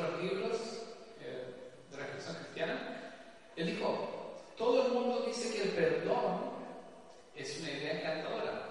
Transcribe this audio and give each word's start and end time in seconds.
y 0.00 0.04
muchos 0.04 0.08
otros 0.08 0.22
libros 0.22 0.60
eh, 1.20 1.72
de 1.90 1.96
reflexión 1.96 2.36
cristiana, 2.36 3.14
él 3.56 3.66
dijo, 3.66 4.36
todo 4.56 4.86
el 4.86 4.92
mundo 4.92 5.26
dice 5.26 5.52
que 5.52 5.62
el 5.62 5.70
perdón 5.70 6.50
es 7.34 7.60
una 7.60 7.70
idea 7.70 8.00
encantadora, 8.00 8.68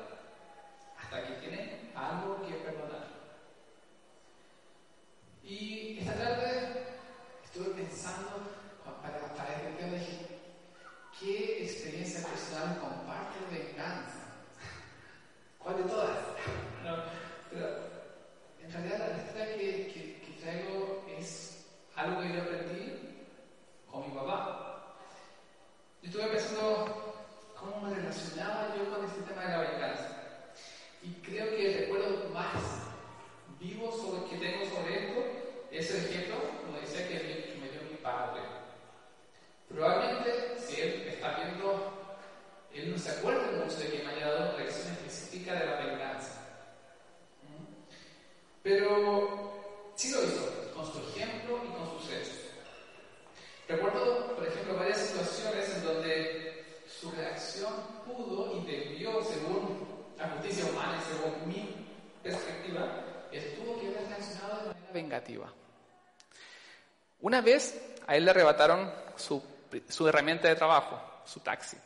hasta 0.97 1.27
que 1.27 1.33
tiene 1.33 1.91
algo 1.95 2.41
que 2.47 2.53
perdonar. 2.55 3.07
Y 5.43 5.99
esta 5.99 6.13
tarde 6.13 6.85
estuve 7.43 7.73
pensando 7.73 8.29
para, 9.01 9.33
para 9.33 9.55
este 9.55 9.71
tema, 9.71 9.97
dije, 9.97 10.27
¿qué 11.19 11.63
experiencia 11.63 12.27
personal 12.27 12.79
comparte 12.79 13.39
de 13.51 13.63
venganza? 13.63 14.29
¿Cuál 15.59 15.83
de 15.83 15.83
todas? 15.83 16.17
pero 17.51 17.67
en 18.63 18.71
realidad 18.71 19.11
la 19.11 19.23
historia 19.23 19.57
que, 19.57 20.21
que, 20.23 20.41
traigo 20.41 21.05
es 21.17 21.65
algo 21.95 22.21
que 22.21 22.33
yo 22.33 22.41
aprendí 22.41 23.17
con 23.91 24.09
mi 24.09 24.15
papá. 24.15 24.95
Yo 26.01 26.09
estuve 26.09 26.27
pensando 26.27 27.15
cómo 27.59 27.81
me 27.81 27.95
relacionaba 27.95 28.73
yo 28.77 28.89
con 28.89 29.05
este 29.05 29.21
tema 29.23 29.43
de 29.43 29.49
la 29.49 29.71
venganza. 29.71 30.23
Y 31.03 31.11
creo 31.21 31.49
que 31.49 31.73
el 31.73 31.79
recuerdo 31.79 32.29
más 32.29 32.53
vivo 33.59 33.91
sobre, 33.91 34.29
que 34.29 34.37
tengo 34.37 34.65
sobre 34.65 35.07
esto 35.07 35.23
es 35.71 35.91
el 35.91 36.05
ejemplo, 36.05 36.35
como 36.65 36.79
decía, 36.79 37.07
que, 37.07 37.17
que 37.17 37.59
me 37.59 37.69
dio 37.69 37.81
mi 37.91 37.97
padre. 37.97 38.41
Probablemente, 39.67 40.57
si 40.57 40.81
él 40.81 41.07
está 41.09 41.35
viendo 41.35 41.99
él 42.73 42.91
no 42.91 42.97
se 42.97 43.09
acuerda 43.11 43.63
mucho 43.63 43.77
de 43.77 43.89
que 43.89 44.03
me 44.03 44.13
haya 44.13 44.31
dado 44.31 44.55
una 44.55 44.63
lección 44.63 44.93
específica 44.93 45.53
de 45.53 45.65
la 45.65 45.75
venganza. 45.77 46.39
Pero 48.61 49.51
sí 49.95 50.11
lo 50.11 50.23
hizo, 50.23 50.73
con 50.75 50.85
su 50.85 50.99
ejemplo 51.09 51.59
y 51.65 51.69
con 51.77 51.99
sus 51.99 52.11
hechos. 52.11 52.35
Recuerdo, 53.67 54.35
por 54.35 54.47
ejemplo, 54.47 54.75
varias 54.75 54.99
situaciones 54.99 55.75
en 55.75 55.83
donde 55.83 56.65
su 56.87 57.11
reacción 57.11 57.73
pudo 58.05 58.57
y 58.57 58.65
debió, 58.65 59.23
según 59.23 59.87
la 60.17 60.29
justicia 60.29 60.65
humana 60.71 60.99
y 60.99 61.13
según 61.13 61.47
mi 61.47 61.87
perspectiva, 62.21 63.03
estuvo 63.31 63.79
que 63.79 63.87
haber 63.87 64.07
reaccionado 64.07 64.57
de 64.57 64.67
manera 64.67 64.78
vengativa. 64.93 65.51
Una 67.21 67.41
vez 67.41 67.95
a 68.07 68.15
él 68.15 68.25
le 68.25 68.31
arrebataron 68.31 68.91
su, 69.15 69.43
su 69.87 70.07
herramienta 70.07 70.47
de 70.47 70.55
trabajo, 70.55 71.01
su 71.25 71.41
taxi. 71.41 71.77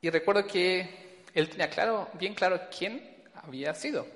Y 0.00 0.10
recuerdo 0.10 0.46
que 0.46 1.22
él 1.32 1.48
tenía 1.48 1.70
claro, 1.70 2.08
bien 2.14 2.34
claro 2.34 2.60
quién 2.76 3.24
había 3.34 3.74
sido. 3.74 4.06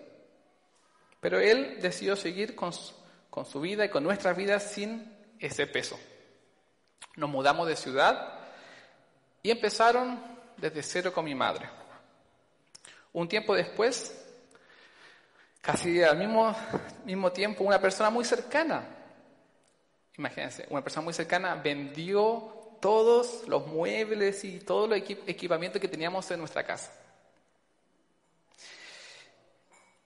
Pero 1.20 1.40
él 1.40 1.80
decidió 1.80 2.16
seguir 2.16 2.54
con 2.54 2.72
su, 2.72 2.92
con 3.30 3.46
su 3.46 3.60
vida 3.60 3.84
y 3.84 3.88
con 3.88 4.02
nuestra 4.02 4.32
vida 4.32 4.58
sin 4.60 5.16
ese 5.38 5.66
peso. 5.66 5.98
Nos 7.16 7.30
mudamos 7.30 7.68
de 7.68 7.76
ciudad 7.76 8.40
y 9.42 9.50
empezaron 9.50 10.20
desde 10.56 10.82
cero 10.82 11.12
con 11.12 11.24
mi 11.24 11.34
madre. 11.34 11.68
Un 13.12 13.28
tiempo 13.28 13.54
después, 13.54 14.25
casi 15.66 16.00
al 16.00 16.16
mismo, 16.16 16.54
mismo 17.04 17.32
tiempo, 17.32 17.64
una 17.64 17.80
persona 17.80 18.08
muy 18.08 18.24
cercana, 18.24 18.86
imagínense, 20.16 20.64
una 20.70 20.80
persona 20.80 21.02
muy 21.02 21.12
cercana 21.12 21.56
vendió 21.56 22.76
todos 22.80 23.48
los 23.48 23.66
muebles 23.66 24.44
y 24.44 24.60
todo 24.60 24.84
el 24.84 25.02
equipamiento 25.26 25.80
que 25.80 25.88
teníamos 25.88 26.30
en 26.30 26.38
nuestra 26.38 26.62
casa. 26.62 26.92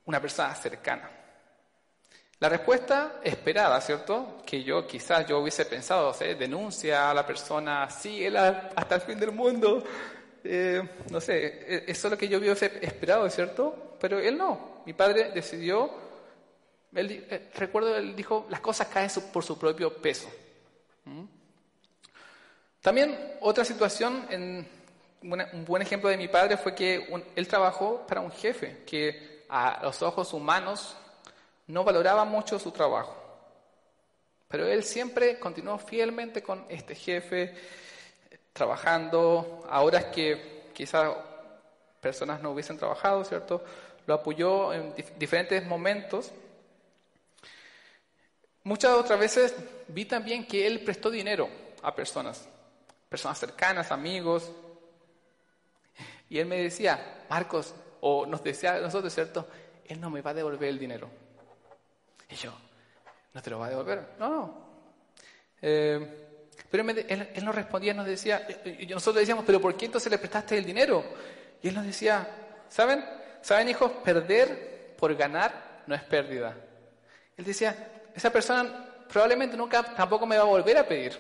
Una 0.07 0.19
persona 0.19 0.55
cercana. 0.55 1.11
La 2.39 2.49
respuesta 2.49 3.21
esperada, 3.23 3.79
¿cierto? 3.83 4.39
Que 4.47 4.65
yo 4.65 4.87
quizás 4.87 5.27
yo 5.27 5.41
hubiese 5.41 5.67
pensado, 5.67 6.15
¿sí? 6.15 6.25
denuncia 6.37 7.11
a 7.11 7.15
la 7.15 7.27
persona, 7.27 7.91
síguela 7.91 8.71
hasta 8.75 8.95
el 8.95 9.01
fin 9.03 9.21
del 9.21 9.33
mundo. 9.33 9.85
Eh, 10.45 10.83
no 11.11 11.21
sé, 11.21 11.47
e-, 11.47 11.85
eso 11.91 12.09
es 12.09 12.11
lo 12.11 12.19
que 12.19 12.29
yo 12.29 12.39
hubiese 12.39 12.79
esperado, 12.83 13.29
¿cierto? 13.31 13.97
Pero 14.01 14.19
él 14.19 14.37
no. 14.37 14.83
Mi 14.87 14.93
padre 14.93 15.31
decidió, 15.33 15.91
él, 16.95 17.27
eh, 17.31 17.51
recuerdo, 17.55 17.97
él 17.97 18.17
dijo, 18.17 18.47
las 18.49 18.61
cosas 18.61 18.89
caen 18.89 19.11
por 19.33 19.45
su 19.45 19.59
propio 19.59 19.95
peso. 20.01 20.29
¿Mm? 21.05 21.25
También 22.81 23.37
otra 23.41 23.65
situación, 23.65 24.27
un 25.23 25.65
buen 25.67 25.83
ejemplo 25.83 26.09
de 26.09 26.17
mi 26.17 26.29
padre 26.29 26.57
fue 26.57 26.75
que 26.75 27.09
él 27.37 27.47
trabajó 27.47 28.07
para 28.07 28.23
un 28.23 28.33
jefe 28.33 28.85
que 28.87 29.45
a 29.51 29.81
los 29.83 30.01
ojos 30.01 30.33
humanos 30.33 30.97
no 31.67 31.85
valoraba 31.85 32.25
mucho 32.25 32.59
su 32.59 32.71
trabajo. 32.71 33.17
Pero 34.49 34.67
él 34.67 34.83
siempre 34.83 35.39
continuó 35.39 35.79
fielmente 35.79 36.43
con 36.43 36.65
este 36.69 36.95
jefe, 36.95 37.55
trabajando 38.53 39.65
a 39.69 39.83
horas 39.83 40.07
que 40.07 40.71
quizás 40.75 41.15
personas 42.01 42.41
no 42.41 42.51
hubiesen 42.51 42.79
trabajado, 42.79 43.25
¿cierto? 43.25 43.63
Lo 44.07 44.15
apoyó 44.15 44.73
en 44.73 44.95
diferentes 45.19 45.65
momentos. 45.67 46.31
Muchas 48.65 48.93
otras 48.93 49.19
veces 49.19 49.55
vi 49.89 50.05
también 50.05 50.47
que 50.47 50.67
él 50.67 50.81
prestó 50.81 51.11
dinero 51.11 51.49
a 51.83 51.95
personas 51.95 52.49
personas 53.11 53.39
cercanas, 53.39 53.91
amigos. 53.91 54.51
Y 56.31 56.39
él 56.39 56.47
me 56.47 56.63
decía, 56.63 57.25
Marcos, 57.29 57.75
o 58.01 58.25
nos 58.25 58.43
decía 58.43 58.77
a 58.77 58.81
nosotros, 58.81 59.13
¿cierto? 59.13 59.47
Él 59.85 60.01
no 60.01 60.09
me 60.09 60.23
va 60.23 60.31
a 60.31 60.35
devolver 60.35 60.69
el 60.69 60.79
dinero. 60.79 61.11
Y 62.31 62.37
yo, 62.37 62.53
¿no 63.35 63.43
te 63.43 63.51
lo 63.51 63.59
va 63.59 63.67
a 63.67 63.71
devolver? 63.71 64.15
No, 64.19 64.29
no. 64.29 64.71
Eh, 65.61 66.30
pero 66.69 66.89
él, 66.89 67.29
él, 67.35 67.45
nos 67.45 67.55
respondía, 67.55 67.95
nos 67.95 68.07
decía, 68.07 68.47
y 68.65 68.87
nosotros 68.87 69.21
decíamos, 69.21 69.45
¿pero 69.45 69.61
por 69.61 69.77
qué 69.77 69.87
entonces 69.87 70.11
le 70.11 70.19
prestaste 70.19 70.59
el 70.59 70.65
dinero? 70.65 71.05
Y 71.63 71.69
él 71.69 71.75
nos 71.75 71.87
decía, 71.87 72.29
¿saben? 72.69 73.05
¿Saben, 73.41 73.69
hijos? 73.69 73.91
Perder 74.05 74.95
por 74.99 75.15
ganar 75.15 75.83
no 75.87 75.95
es 75.95 76.03
pérdida. 76.03 76.55
Él 77.37 77.45
decía, 77.45 78.03
esa 78.15 78.31
persona 78.31 78.87
probablemente 79.09 79.57
nunca 79.57 79.83
tampoco 79.95 80.27
me 80.27 80.37
va 80.37 80.43
a 80.43 80.47
volver 80.47 80.79
a 80.79 80.87
pedir. 80.87 81.19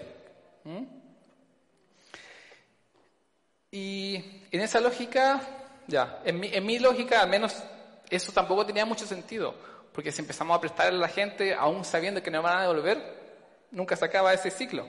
¿Mm? 0.65 0.85
Y 3.73 4.17
en 4.51 4.61
esa 4.61 4.81
lógica, 4.81 5.41
ya, 5.87 6.21
en 6.25 6.41
mi, 6.41 6.49
en 6.53 6.67
mi 6.67 6.79
lógica 6.79 7.23
al 7.23 7.31
menos 7.31 7.63
eso 8.11 8.33
tampoco 8.33 8.67
tenía 8.67 8.85
mucho 8.85 9.07
sentido, 9.07 9.55
porque 9.93 10.11
si 10.11 10.21
empezamos 10.21 10.57
a 10.57 10.61
prestarle 10.61 10.99
a 10.99 11.01
la 11.01 11.09
gente, 11.09 11.55
aún 11.55 11.85
sabiendo 11.85 12.23
que 12.23 12.31
no 12.31 12.43
van 12.43 12.59
a 12.59 12.63
devolver, 12.63 13.21
nunca 13.71 13.97
se 13.97 14.05
acaba 14.05 14.35
ese 14.35 14.51
ciclo. 14.51 14.87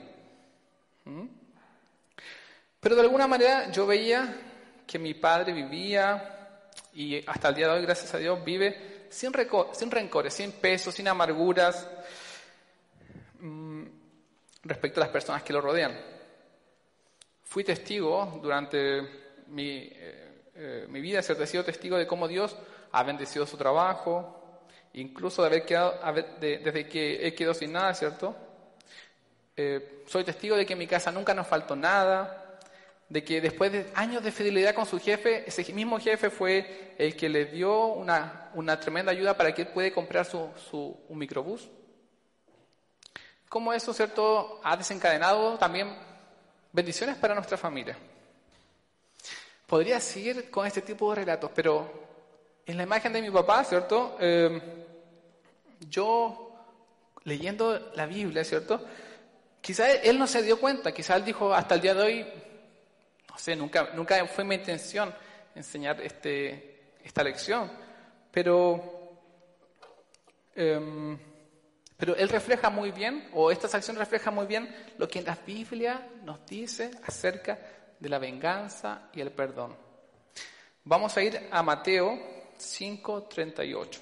Pero 2.80 2.96
de 2.96 3.02
alguna 3.02 3.26
manera 3.26 3.70
yo 3.70 3.86
veía 3.86 4.36
que 4.86 4.98
mi 4.98 5.14
padre 5.14 5.52
vivía, 5.52 6.68
y 6.94 7.24
hasta 7.28 7.48
el 7.48 7.54
día 7.54 7.68
de 7.68 7.74
hoy, 7.74 7.82
gracias 7.82 8.12
a 8.14 8.18
Dios, 8.18 8.44
vive 8.44 9.06
sin, 9.08 9.32
sin 9.72 9.90
rencores, 9.90 10.34
sin 10.34 10.52
pesos, 10.52 10.94
sin 10.94 11.08
amarguras 11.08 11.88
mm, 13.40 13.84
respecto 14.64 15.00
a 15.00 15.04
las 15.04 15.12
personas 15.12 15.42
que 15.42 15.52
lo 15.52 15.60
rodean. 15.60 15.98
Fui 17.44 17.64
testigo 17.64 18.40
durante 18.42 19.42
mi, 19.48 19.88
eh, 19.92 20.44
eh, 20.54 20.86
mi 20.88 21.00
vida, 21.00 21.20
he 21.20 21.46
sido 21.46 21.64
testigo 21.64 21.96
de 21.96 22.06
cómo 22.06 22.26
Dios 22.28 22.56
ha 22.92 23.02
bendecido 23.02 23.46
su 23.46 23.56
trabajo, 23.56 24.64
incluso 24.94 25.42
de 25.42 25.48
haber 25.48 25.64
quedado, 25.64 25.98
desde 26.40 26.88
que 26.88 27.26
he 27.26 27.34
quedado 27.34 27.54
sin 27.54 27.72
nada, 27.72 27.94
¿cierto? 27.94 28.36
Eh, 29.56 30.04
soy 30.06 30.24
testigo 30.24 30.56
de 30.56 30.64
que 30.64 30.72
en 30.72 30.78
mi 30.78 30.86
casa 30.86 31.12
nunca 31.12 31.34
nos 31.34 31.46
faltó 31.46 31.76
nada, 31.76 32.58
de 33.08 33.22
que 33.22 33.42
después 33.42 33.70
de 33.70 33.90
años 33.94 34.24
de 34.24 34.32
fidelidad 34.32 34.74
con 34.74 34.86
su 34.86 34.98
jefe, 34.98 35.44
ese 35.46 35.70
mismo 35.74 36.00
jefe 36.00 36.30
fue 36.30 36.94
el 36.96 37.14
que 37.14 37.28
le 37.28 37.44
dio 37.44 37.88
una, 37.88 38.50
una 38.54 38.80
tremenda 38.80 39.12
ayuda 39.12 39.36
para 39.36 39.54
que 39.54 39.62
él 39.62 39.68
pueda 39.68 39.92
comprar 39.92 40.24
su, 40.24 40.48
su, 40.70 40.98
un 41.08 41.18
microbús. 41.18 41.68
cómo 43.48 43.74
eso, 43.74 43.92
¿cierto?, 43.92 44.60
ha 44.64 44.74
desencadenado 44.76 45.58
también 45.58 45.94
bendiciones 46.72 47.16
para 47.16 47.34
nuestra 47.34 47.58
familia. 47.58 47.98
Podría 49.66 50.00
seguir 50.00 50.50
con 50.50 50.66
este 50.66 50.80
tipo 50.80 51.10
de 51.10 51.16
relatos, 51.16 51.50
pero 51.54 52.02
en 52.64 52.78
la 52.78 52.84
imagen 52.84 53.12
de 53.12 53.20
mi 53.20 53.30
papá, 53.30 53.62
¿cierto? 53.64 54.16
Eh, 54.18 54.60
yo 55.90 56.54
leyendo 57.24 57.90
la 57.94 58.06
Biblia, 58.06 58.44
¿cierto? 58.44 58.80
Quizá 59.62 59.92
él 59.92 60.18
no 60.18 60.26
se 60.26 60.42
dio 60.42 60.58
cuenta, 60.58 60.90
quizá 60.92 61.14
él 61.14 61.24
dijo 61.24 61.54
hasta 61.54 61.76
el 61.76 61.80
día 61.80 61.94
de 61.94 62.02
hoy, 62.02 62.26
no 63.30 63.38
sé, 63.38 63.54
nunca, 63.54 63.90
nunca 63.94 64.26
fue 64.26 64.42
mi 64.42 64.56
intención 64.56 65.14
enseñar 65.54 66.00
este, 66.00 66.94
esta 67.04 67.22
lección, 67.22 67.70
pero, 68.32 69.20
em, 70.56 71.16
pero 71.96 72.16
él 72.16 72.28
refleja 72.28 72.70
muy 72.70 72.90
bien, 72.90 73.28
o 73.34 73.52
esta 73.52 73.68
sección 73.68 73.96
refleja 73.96 74.32
muy 74.32 74.46
bien 74.46 74.68
lo 74.98 75.06
que 75.06 75.22
la 75.22 75.38
Biblia 75.46 76.08
nos 76.24 76.44
dice 76.44 76.90
acerca 77.06 77.56
de 78.00 78.08
la 78.08 78.18
venganza 78.18 79.10
y 79.12 79.20
el 79.20 79.30
perdón. 79.30 79.76
Vamos 80.82 81.16
a 81.16 81.22
ir 81.22 81.48
a 81.52 81.62
Mateo 81.62 82.18
5:38. 82.58 84.00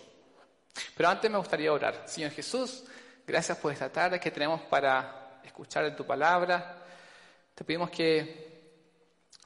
Pero 0.96 1.08
antes 1.10 1.30
me 1.30 1.36
gustaría 1.36 1.70
orar. 1.70 2.04
Señor 2.06 2.30
Jesús, 2.30 2.84
gracias 3.26 3.58
por 3.58 3.70
esta 3.72 3.92
tarde 3.92 4.18
que 4.18 4.30
tenemos 4.30 4.62
para 4.62 5.19
escuchar 5.44 5.84
en 5.84 5.96
tu 5.96 6.06
palabra. 6.06 6.76
Te 7.54 7.64
pedimos 7.64 7.90
que 7.90 8.50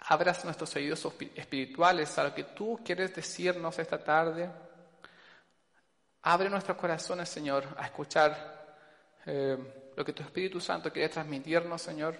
abras 0.06 0.44
nuestros 0.44 0.74
oídos 0.76 1.06
espirituales 1.34 2.16
a 2.18 2.24
lo 2.24 2.34
que 2.34 2.44
tú 2.44 2.80
quieres 2.84 3.14
decirnos 3.14 3.78
esta 3.78 4.02
tarde. 4.02 4.50
Abre 6.22 6.48
nuestros 6.48 6.76
corazones, 6.76 7.28
Señor, 7.28 7.66
a 7.76 7.86
escuchar 7.86 8.76
eh, 9.26 9.58
lo 9.96 10.04
que 10.04 10.12
tu 10.12 10.22
Espíritu 10.22 10.60
Santo 10.60 10.92
quiere 10.92 11.08
transmitirnos, 11.08 11.82
Señor. 11.82 12.16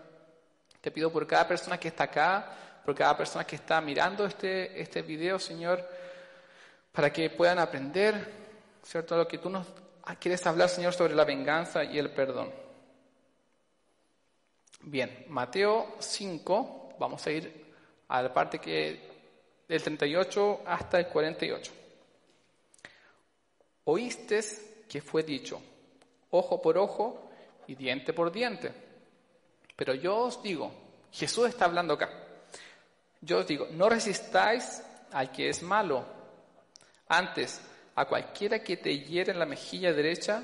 Te 0.81 0.91
pido 0.91 1.11
por 1.11 1.27
cada 1.27 1.49
persona 1.49 1.79
que 1.79 1.89
está 1.89 2.05
acá, 2.05 2.81
por 2.85 2.95
cada 2.95 3.17
persona 3.17 3.45
que 3.45 3.57
está 3.57 3.81
mirando 3.81 4.27
este, 4.27 4.81
este 4.81 5.03
video, 5.03 5.39
Señor, 5.39 5.87
para 6.93 7.13
que 7.13 7.31
puedan 7.31 7.59
aprender, 7.59 8.31
¿cierto? 8.83 9.17
Lo 9.17 9.27
que 9.27 9.39
tú 9.39 9.49
nos 9.49 9.67
quieres 10.21 10.47
hablar, 10.47 10.69
Señor, 10.69 10.93
sobre 10.93 11.15
la 11.15 11.25
venganza 11.25 11.83
y 11.85 11.99
el 11.99 12.11
perdón. 12.11 12.64
Bien, 14.87 15.25
Mateo 15.29 15.97
5, 15.99 16.97
vamos 16.99 17.27
a 17.27 17.31
ir 17.31 17.73
a 18.07 18.21
la 18.21 18.35
parte 18.35 18.59
que 18.59 19.01
del 19.67 19.83
38 19.83 20.61
hasta 20.67 20.99
el 20.99 21.09
48. 21.09 21.73
Oíste 23.85 24.41
que 24.87 25.01
fue 25.01 25.23
dicho, 25.23 25.59
ojo 26.31 26.61
por 26.61 26.77
ojo 26.77 27.31
y 27.67 27.75
diente 27.75 28.13
por 28.13 28.31
diente. 28.31 28.73
Pero 29.75 29.95
yo 29.95 30.19
os 30.19 30.43
digo, 30.43 30.71
Jesús 31.11 31.49
está 31.49 31.65
hablando 31.65 31.95
acá, 31.95 32.11
yo 33.23 33.39
os 33.39 33.47
digo, 33.47 33.67
no 33.71 33.89
resistáis 33.89 34.83
al 35.13 35.33
que 35.33 35.49
es 35.49 35.63
malo. 35.63 36.05
Antes, 37.09 37.63
a 37.95 38.05
cualquiera 38.05 38.63
que 38.63 38.77
te 38.77 38.99
hiere 38.99 39.33
en 39.33 39.39
la 39.39 39.47
mejilla 39.47 39.95
derecha, 39.95 40.43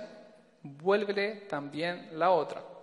vuélvele 0.62 1.42
también 1.42 2.18
la 2.18 2.30
otra. 2.30 2.79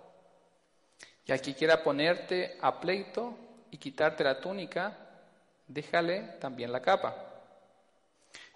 Y 1.28 1.32
al 1.32 1.42
que 1.42 1.54
quiera 1.54 1.82
ponerte 1.82 2.56
a 2.62 2.80
pleito, 2.80 3.36
y 3.70 3.76
quitarte 3.76 4.24
la 4.24 4.40
túnica, 4.40 4.96
déjale 5.66 6.22
también 6.40 6.72
la 6.72 6.80
capa. 6.80 7.14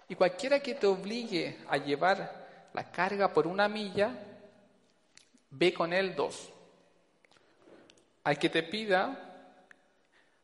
Y 0.09 0.15
cualquiera 0.15 0.59
que 0.59 0.73
te 0.73 0.87
obligue 0.87 1.59
a 1.69 1.77
llevar 1.77 2.69
la 2.73 2.91
carga 2.91 3.31
por 3.31 3.45
una 3.45 3.67
milla, 3.67 4.09
ve 5.51 5.71
con 5.71 5.93
él 5.93 6.15
dos. 6.15 6.49
Al 8.23 8.39
que 8.39 8.49
te 8.49 8.63
pida, 8.63 9.19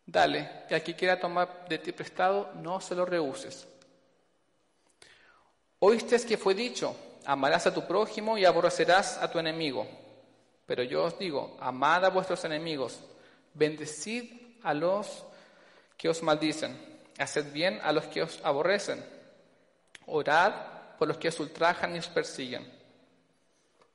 dale, 0.05 0.65
y 0.69 0.75
al 0.75 0.83
que 0.83 0.95
quiera 0.95 1.19
tomar 1.19 1.67
de 1.67 1.79
ti 1.79 1.91
prestado, 1.93 2.51
no 2.57 2.79
se 2.79 2.93
lo 2.93 3.05
rehuses. 3.05 3.67
Oíste 5.79 6.23
que 6.27 6.37
fue 6.37 6.53
dicho, 6.53 6.95
amarás 7.25 7.65
a 7.65 7.73
tu 7.73 7.87
prójimo 7.87 8.37
y 8.37 8.45
aborrecerás 8.45 9.17
a 9.17 9.31
tu 9.31 9.39
enemigo. 9.39 9.87
Pero 10.69 10.83
yo 10.83 11.05
os 11.05 11.17
digo, 11.17 11.57
amad 11.59 12.05
a 12.05 12.09
vuestros 12.09 12.43
enemigos, 12.43 12.99
bendecid 13.55 14.59
a 14.61 14.71
los 14.75 15.25
que 15.97 16.07
os 16.07 16.21
maldicen, 16.21 16.77
haced 17.17 17.51
bien 17.51 17.79
a 17.81 17.91
los 17.91 18.05
que 18.05 18.21
os 18.21 18.39
aborrecen, 18.43 19.03
orad 20.05 20.53
por 20.99 21.07
los 21.07 21.17
que 21.17 21.29
os 21.29 21.39
ultrajan 21.39 21.95
y 21.95 21.97
os 21.97 22.07
persiguen, 22.07 22.71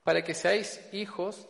para 0.03 0.25
que 0.25 0.35
seáis 0.35 0.81
hijos 0.91 1.47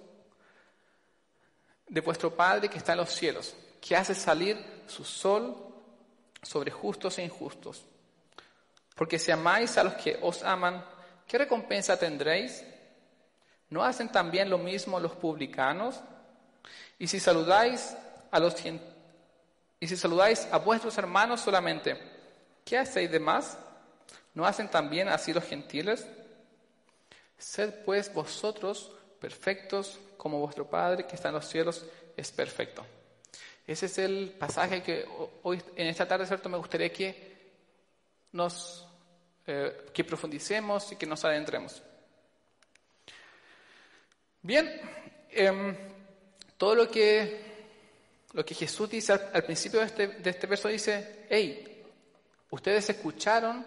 de 1.88 2.02
vuestro 2.02 2.36
Padre 2.36 2.68
que 2.68 2.76
está 2.76 2.92
en 2.92 2.98
los 2.98 3.10
cielos, 3.10 3.56
que 3.80 3.96
hace 3.96 4.14
salir 4.14 4.62
su 4.86 5.06
sol 5.06 5.56
sobre 6.42 6.70
justos 6.70 7.16
e 7.16 7.24
injustos. 7.24 7.82
Porque 8.94 9.18
si 9.18 9.32
amáis 9.32 9.78
a 9.78 9.84
los 9.84 9.94
que 9.94 10.18
os 10.20 10.42
aman, 10.42 10.84
¿qué 11.26 11.38
recompensa 11.38 11.98
tendréis? 11.98 12.62
¿No 13.70 13.84
hacen 13.84 14.10
también 14.10 14.50
lo 14.50 14.58
mismo 14.58 15.00
los 15.00 15.12
publicanos? 15.12 16.00
Y 16.98 17.06
si 17.06 17.20
saludáis 17.20 17.96
a 18.30 18.38
los 18.38 18.54
y 19.80 19.86
si 19.86 19.96
saludáis 19.96 20.48
a 20.50 20.58
vuestros 20.58 20.96
hermanos 20.96 21.40
solamente, 21.40 21.98
¿qué 22.64 22.78
hacéis 22.78 23.10
de 23.10 23.20
más? 23.20 23.58
¿No 24.32 24.46
hacen 24.46 24.68
también 24.68 25.08
así 25.08 25.32
los 25.32 25.44
gentiles? 25.44 26.06
Sed 27.38 27.84
pues 27.84 28.12
vosotros 28.12 28.92
perfectos 29.20 29.98
como 30.16 30.40
vuestro 30.40 30.68
Padre 30.68 31.06
que 31.06 31.16
está 31.16 31.28
en 31.28 31.34
los 31.34 31.46
cielos 31.46 31.84
es 32.16 32.32
perfecto. 32.32 32.84
Ese 33.66 33.86
es 33.86 33.98
el 33.98 34.30
pasaje 34.38 34.82
que 34.82 35.06
hoy, 35.42 35.62
en 35.76 35.86
esta 35.86 36.06
tarde, 36.06 36.26
¿cierto? 36.26 36.48
Me 36.48 36.58
gustaría 36.58 36.92
que 36.92 37.34
nos, 38.32 38.86
eh, 39.46 39.86
que 39.92 40.04
profundicemos 40.04 40.92
y 40.92 40.96
que 40.96 41.06
nos 41.06 41.24
adentremos. 41.24 41.82
Bien, 44.44 44.70
em, 45.30 45.74
todo 46.58 46.74
lo 46.74 46.90
que 46.90 47.42
lo 48.34 48.44
que 48.44 48.54
Jesús 48.54 48.90
dice 48.90 49.12
al, 49.12 49.44
principio 49.44 49.80
de 49.80 49.86
este, 49.86 50.06
de 50.08 50.30
este 50.30 50.46
verso, 50.46 50.68
dice, 50.68 51.24
hey, 51.30 51.82
ustedes 52.50 52.90
escucharon 52.90 53.64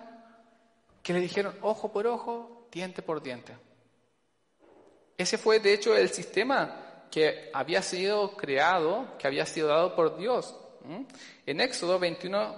que 1.01 1.13
le 1.13 1.21
dijeron 1.21 1.57
ojo 1.61 1.91
por 1.91 2.05
ojo, 2.05 2.67
diente 2.71 3.01
por 3.01 3.23
diente. 3.23 3.55
Ese 5.17 5.39
fue 5.39 5.59
de 5.61 5.73
hecho 5.73 5.95
el 5.97 6.09
sistema 6.09 7.05
que 7.09 7.49
había 7.53 7.81
sido 7.81 8.35
creado, 8.35 9.17
que 9.17 9.25
había 9.25 9.47
sido 9.47 9.69
dado 9.69 9.95
por 9.95 10.15
Dios. 10.17 10.55
En 11.45 11.59
Éxodo 11.59 11.97
21, 11.97 12.55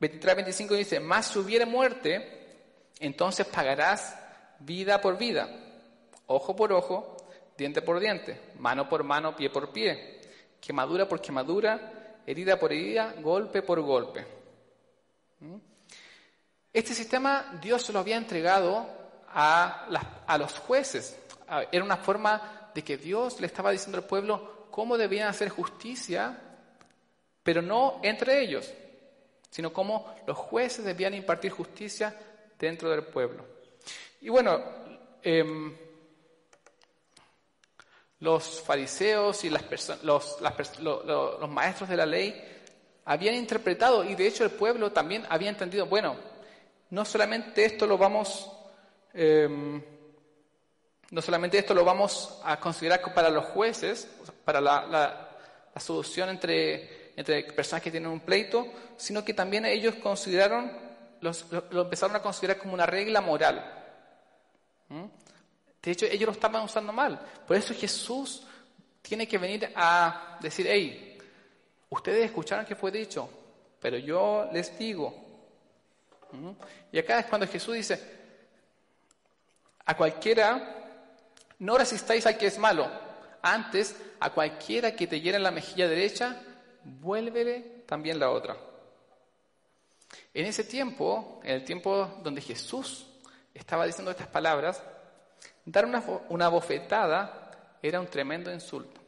23, 0.00 0.36
25 0.36 0.74
dice, 0.74 0.98
más 0.98 1.26
si 1.26 1.38
hubiere 1.38 1.64
muerte, 1.64 2.88
entonces 2.98 3.46
pagarás 3.46 4.18
vida 4.58 5.00
por 5.00 5.16
vida, 5.16 5.48
ojo 6.26 6.56
por 6.56 6.72
ojo, 6.72 7.19
diente 7.60 7.82
por 7.82 8.00
diente, 8.00 8.40
mano 8.58 8.88
por 8.88 9.04
mano, 9.04 9.36
pie 9.36 9.50
por 9.50 9.70
pie 9.70 10.20
quemadura 10.60 11.08
por 11.08 11.20
quemadura, 11.20 12.20
herida 12.26 12.58
por 12.58 12.72
herida, 12.72 13.14
golpe 13.20 13.62
por 13.62 13.80
golpe. 13.80 14.26
¿Mm? 15.40 15.56
Este 16.72 16.94
sistema 16.94 17.58
Dios 17.60 17.82
se 17.82 17.92
lo 17.92 17.98
había 17.98 18.16
entregado 18.16 18.86
a, 19.28 19.88
a 20.26 20.38
los 20.38 20.58
jueces. 20.58 21.18
Era 21.72 21.84
una 21.84 21.96
forma 21.96 22.70
de 22.74 22.84
que 22.84 22.96
Dios 22.96 23.40
le 23.40 23.46
estaba 23.46 23.72
diciendo 23.72 23.98
al 23.98 24.04
pueblo 24.04 24.68
cómo 24.70 24.96
debían 24.96 25.28
hacer 25.28 25.48
justicia, 25.48 26.38
pero 27.42 27.60
no 27.60 27.98
entre 28.04 28.40
ellos, 28.40 28.72
sino 29.50 29.72
cómo 29.72 30.14
los 30.26 30.36
jueces 30.36 30.84
debían 30.84 31.14
impartir 31.14 31.50
justicia 31.50 32.16
dentro 32.56 32.90
del 32.90 33.04
pueblo. 33.06 33.44
Y 34.20 34.28
bueno, 34.28 34.60
eh, 35.22 35.44
los 38.20 38.60
fariseos 38.60 39.44
y 39.44 39.50
las 39.50 39.64
los, 40.02 40.38
maestros 41.48 41.88
de 41.88 41.96
la 41.96 42.06
ley 42.06 42.42
habían 43.06 43.34
interpretado 43.34 44.04
y 44.04 44.14
de 44.14 44.26
hecho 44.26 44.44
el 44.44 44.50
pueblo 44.50 44.92
también 44.92 45.26
había 45.28 45.48
entendido, 45.48 45.86
bueno, 45.86 46.16
no 46.90 47.04
solamente 47.04 47.64
esto 47.64 47.86
lo 47.86 47.96
vamos, 47.96 48.50
em, 49.14 49.82
no 51.10 51.22
solamente 51.22 51.58
esto 51.58 51.72
lo 51.72 51.84
vamos 51.84 52.40
a 52.44 52.60
considerar 52.60 53.00
para 53.14 53.30
los 53.30 53.46
jueces, 53.46 54.06
para 54.44 54.60
la, 54.60 55.26
solución 55.76 56.28
entre, 56.28 57.14
personas 57.56 57.82
que 57.82 57.90
tienen 57.90 58.10
un 58.10 58.20
pleito, 58.20 58.66
sino 58.98 59.24
que 59.24 59.32
también 59.32 59.64
ellos 59.64 59.94
consideraron, 59.96 60.70
lo, 61.20 61.32
empezaron 61.82 62.16
a 62.16 62.22
considerar 62.22 62.58
como 62.58 62.74
una 62.74 62.86
regla 62.86 63.22
moral. 63.22 63.76
De 65.82 65.90
hecho, 65.92 66.06
ellos 66.06 66.26
lo 66.26 66.32
estaban 66.32 66.64
usando 66.64 66.92
mal. 66.92 67.18
Por 67.46 67.56
eso 67.56 67.74
Jesús 67.74 68.42
tiene 69.02 69.26
que 69.26 69.38
venir 69.38 69.72
a 69.74 70.38
decir, 70.40 70.66
hey, 70.68 71.18
ustedes 71.88 72.26
escucharon 72.26 72.66
que 72.66 72.76
fue 72.76 72.90
dicho, 72.90 73.28
pero 73.80 73.96
yo 73.98 74.48
les 74.52 74.78
digo. 74.78 75.14
Y 76.92 76.98
acá 76.98 77.20
es 77.20 77.26
cuando 77.26 77.46
Jesús 77.46 77.74
dice, 77.74 78.00
a 79.86 79.96
cualquiera 79.96 80.76
No 81.58 81.76
resistáis 81.76 82.24
al 82.26 82.38
que 82.38 82.46
es 82.46 82.58
malo. 82.58 82.90
Antes, 83.42 83.94
a 84.18 84.30
cualquiera 84.30 84.96
que 84.96 85.06
te 85.06 85.20
hiera 85.20 85.36
en 85.36 85.42
la 85.42 85.50
mejilla 85.50 85.88
derecha, 85.88 86.40
vuélvele 86.84 87.84
también 87.86 88.18
la 88.18 88.30
otra. 88.30 88.56
En 90.32 90.46
ese 90.46 90.64
tiempo, 90.64 91.40
en 91.44 91.56
el 91.56 91.64
tiempo 91.64 92.18
donde 92.22 92.40
Jesús 92.40 93.06
estaba 93.52 93.84
diciendo 93.84 94.10
estas 94.10 94.28
palabras, 94.28 94.82
dar 95.70 95.86
una, 95.86 96.48
bofetada 96.48 97.78
era 97.80 98.00
un 98.00 98.08
tremendo 98.08 98.52
insulto. 98.52 99.00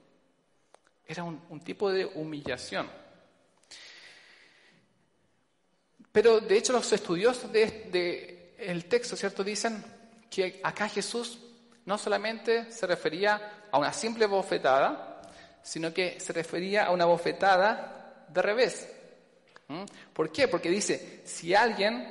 Era 1.06 1.24
un, 1.24 1.60
tipo 1.60 1.90
de 1.90 2.06
humillación. 2.06 2.88
Pero 6.12 6.40
de 6.40 6.56
hecho 6.56 6.72
los 6.72 6.92
estudiosos 6.92 7.50
del 7.50 7.90
de, 7.90 8.86
texto, 8.88 9.16
¿cierto? 9.16 9.42
Dicen 9.42 9.82
que 10.30 10.60
acá 10.62 10.88
Jesús 10.88 11.38
no 11.84 11.98
solamente 11.98 12.70
se 12.70 12.86
refería 12.86 13.66
a 13.70 13.78
una 13.78 13.92
simple 13.92 14.26
bofetada, 14.26 15.20
sino 15.62 15.92
que 15.92 16.20
se 16.20 16.32
refería 16.32 16.84
a 16.86 16.92
una 16.92 17.06
bofetada 17.06 18.24
de 18.28 18.42
revés. 18.42 18.88
¿Mm? 19.66 19.84
¿Por 20.12 20.30
qué? 20.30 20.46
Porque 20.46 20.70
dice, 20.70 21.22
si 21.24 21.54
alguien, 21.54 22.06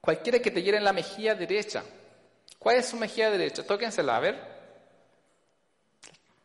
cualquiera 0.00 0.40
que 0.40 0.50
te 0.50 0.62
hiere 0.62 0.78
en 0.78 0.84
la 0.84 0.92
mejilla 0.92 1.34
derecha, 1.34 1.84
¿cuál 2.62 2.76
es 2.76 2.86
su 2.86 2.96
mejilla 2.96 3.30
derecha? 3.30 3.66
Tóquensela, 3.66 4.16
a 4.16 4.20
ver. 4.20 4.38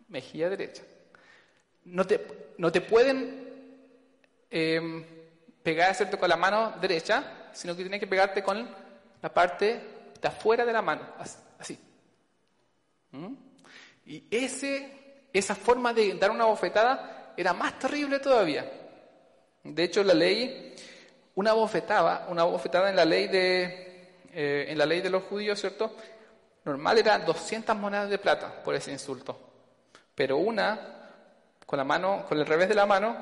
Mejilla 0.08 0.50
derecha. 0.50 0.84
No 1.86 2.06
te, 2.06 2.26
no 2.58 2.72
te 2.72 2.82
pueden 2.82 3.48
eh, 4.50 5.06
pegar, 5.64 5.94
¿cierto?, 5.96 6.18
con 6.18 6.30
la 6.30 6.38
mano 6.38 6.74
derecha, 6.82 7.50
sino 7.54 7.76
que 7.76 7.84
tienes 7.84 8.00
que 8.00 8.08
pegarte 8.08 8.44
con 8.44 8.68
la 9.22 9.34
parte 9.34 9.82
de 10.22 10.28
afuera 10.28 10.66
de 10.66 10.74
la 10.74 10.82
mano, 10.82 11.14
así. 11.60 11.80
¿Mm? 13.12 13.34
Y 14.06 14.24
ese, 14.32 15.28
esa 15.34 15.56
forma 15.56 15.94
de 15.94 16.14
dar 16.16 16.32
una 16.32 16.46
bofetada 16.46 17.34
era 17.36 17.54
más 17.54 17.78
terrible 17.78 18.20
todavía. 18.20 18.70
De 19.64 19.84
hecho, 19.84 20.04
la 20.04 20.14
ley, 20.14 20.74
una 21.36 21.54
bofetada, 21.54 22.28
una 22.30 22.44
bofetada 22.44 22.90
en 22.90 22.96
la 22.96 23.06
ley 23.06 23.28
de, 23.28 23.87
eh, 24.40 24.72
en 24.72 24.78
la 24.78 24.86
ley 24.86 25.02
de 25.02 25.10
los 25.10 25.24
judíos, 25.24 25.60
¿cierto? 25.60 25.96
Normal 26.64 27.00
era 27.00 27.18
200 27.18 27.76
monedas 27.76 28.08
de 28.08 28.20
plata 28.20 28.62
por 28.64 28.76
ese 28.76 28.92
insulto. 28.92 29.36
Pero 30.14 30.38
una, 30.38 31.10
con 31.66 31.78
la 31.78 31.84
mano, 31.84 32.24
con 32.30 32.38
el 32.38 32.46
revés 32.46 32.70
de 32.70 32.76
la 32.76 32.86
mano, 32.86 33.18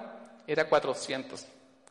era 0.46 0.68
400. 0.68 1.46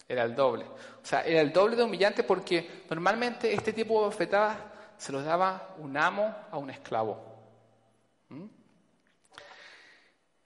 Era 0.07 0.25
el 0.25 0.35
doble. 0.35 0.67
O 0.67 1.07
sea, 1.07 1.23
era 1.23 1.41
el 1.41 1.55
doble 1.55 1.75
de 1.75 1.85
humillante 1.85 2.23
porque 2.23 2.85
normalmente 2.91 3.51
este 3.51 3.73
tipo 3.73 3.99
de 3.99 4.09
bofetadas 4.09 4.59
se 4.99 5.11
los 5.11 5.25
daba 5.25 5.75
un 5.79 5.97
amo 5.97 6.37
a 6.51 6.59
un 6.59 6.69
esclavo. 6.69 7.25
¿Mm? 8.29 8.45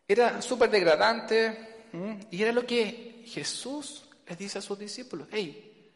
Era 0.06 0.40
súper 0.40 0.70
degradante 0.70 1.86
y 2.30 2.40
era 2.40 2.52
lo 2.52 2.64
que 2.64 3.24
Jesús 3.26 4.08
les 4.24 4.38
dice 4.38 4.58
a 4.58 4.62
sus 4.62 4.78
discípulos. 4.78 5.26
Hey, 5.32 5.90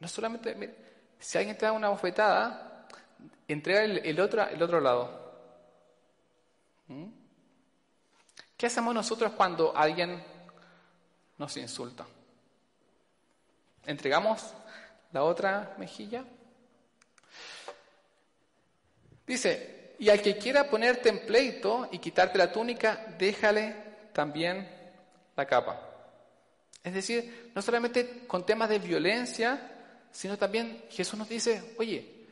no 0.00 0.08
solamente, 0.08 0.56
si 1.20 1.38
alguien 1.38 1.56
te 1.56 1.66
da 1.66 1.72
una 1.72 1.90
bofetada, 1.90 2.86
entrega 3.46 3.84
el, 3.84 4.18
otro, 4.20 4.46
el 4.48 4.62
otro 4.62 4.80
lado. 4.80 5.20
¿Qué 8.56 8.66
hacemos 8.66 8.94
nosotros 8.94 9.32
cuando 9.32 9.76
alguien 9.76 10.22
nos 11.38 11.56
insulta? 11.56 12.06
¿Entregamos 13.86 14.54
la 15.12 15.22
otra 15.22 15.74
mejilla? 15.78 16.24
Dice, 19.26 19.94
y 19.98 20.08
al 20.08 20.22
que 20.22 20.38
quiera 20.38 20.68
ponerte 20.68 21.10
en 21.10 21.26
pleito 21.26 21.88
y 21.92 21.98
quitarte 21.98 22.38
la 22.38 22.50
túnica, 22.50 23.14
déjale 23.18 23.76
también 24.12 24.68
la 25.36 25.46
capa. 25.46 25.80
Es 26.82 26.94
decir, 26.94 27.52
no 27.54 27.62
solamente 27.62 28.26
con 28.26 28.44
temas 28.46 28.70
de 28.70 28.78
violencia, 28.78 29.79
sino 30.12 30.36
también 30.36 30.84
Jesús 30.90 31.18
nos 31.18 31.28
dice, 31.28 31.74
oye, 31.78 32.26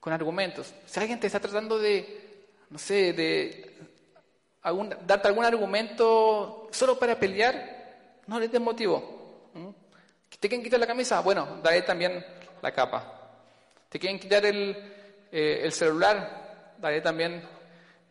con 0.00 0.12
argumentos. 0.12 0.74
Si 0.86 1.00
alguien 1.00 1.18
te 1.20 1.26
está 1.26 1.40
tratando 1.40 1.78
de, 1.78 2.46
no 2.70 2.78
sé, 2.78 3.12
de 3.12 3.76
darte 5.06 5.28
algún 5.28 5.44
argumento 5.44 6.68
solo 6.70 6.98
para 6.98 7.18
pelear, 7.18 8.22
no 8.26 8.38
le 8.38 8.48
des 8.48 8.60
motivo. 8.60 9.50
¿Te 10.40 10.48
quieren 10.48 10.64
quitar 10.64 10.80
la 10.80 10.86
camisa? 10.86 11.20
Bueno, 11.20 11.60
dale 11.62 11.82
también 11.82 12.24
la 12.60 12.72
capa. 12.72 13.38
¿Te 13.88 13.98
quieren 13.98 14.18
quitar 14.18 14.44
el, 14.44 14.76
eh, 15.30 15.60
el 15.62 15.72
celular? 15.72 16.44
daré 16.78 17.00
también 17.00 17.42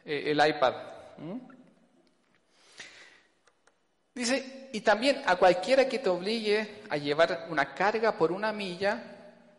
eh, 0.05 0.23
el 0.27 0.47
iPad. 0.47 0.73
Dice, 4.15 4.69
y 4.73 4.81
también 4.81 5.21
a 5.25 5.35
cualquiera 5.35 5.87
que 5.87 5.99
te 5.99 6.09
obligue 6.09 6.81
a 6.89 6.97
llevar 6.97 7.47
una 7.49 7.73
carga 7.73 8.17
por 8.17 8.31
una 8.31 8.51
milla, 8.51 9.12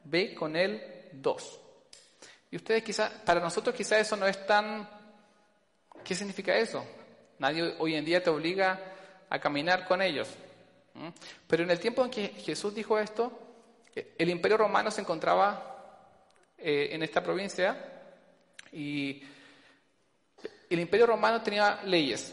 ve 0.04 0.34
con 0.34 0.56
él 0.56 1.08
dos. 1.12 1.60
Y 2.50 2.56
ustedes 2.56 2.82
quizás, 2.82 3.10
para 3.24 3.40
nosotros 3.40 3.74
quizás 3.74 4.00
eso 4.00 4.16
no 4.16 4.26
es 4.26 4.46
tan... 4.46 4.88
¿Qué 6.04 6.14
significa 6.14 6.56
eso? 6.56 6.84
Nadie 7.38 7.74
hoy 7.78 7.94
en 7.94 8.04
día 8.04 8.22
te 8.22 8.30
obliga 8.30 8.80
a 9.28 9.38
caminar 9.38 9.86
con 9.86 10.02
ellos. 10.02 10.28
Pero 11.46 11.64
en 11.64 11.70
el 11.70 11.80
tiempo 11.80 12.04
en 12.04 12.10
que 12.10 12.28
Jesús 12.28 12.74
dijo 12.74 12.98
esto, 12.98 13.32
el 14.18 14.30
imperio 14.30 14.56
romano 14.56 14.90
se 14.90 15.00
encontraba 15.00 15.74
eh, 16.58 16.90
en 16.92 17.02
esta 17.02 17.22
provincia 17.22 17.76
y 18.72 19.22
el 20.70 20.80
imperio 20.80 21.06
romano 21.06 21.42
tenía 21.42 21.82
leyes. 21.84 22.32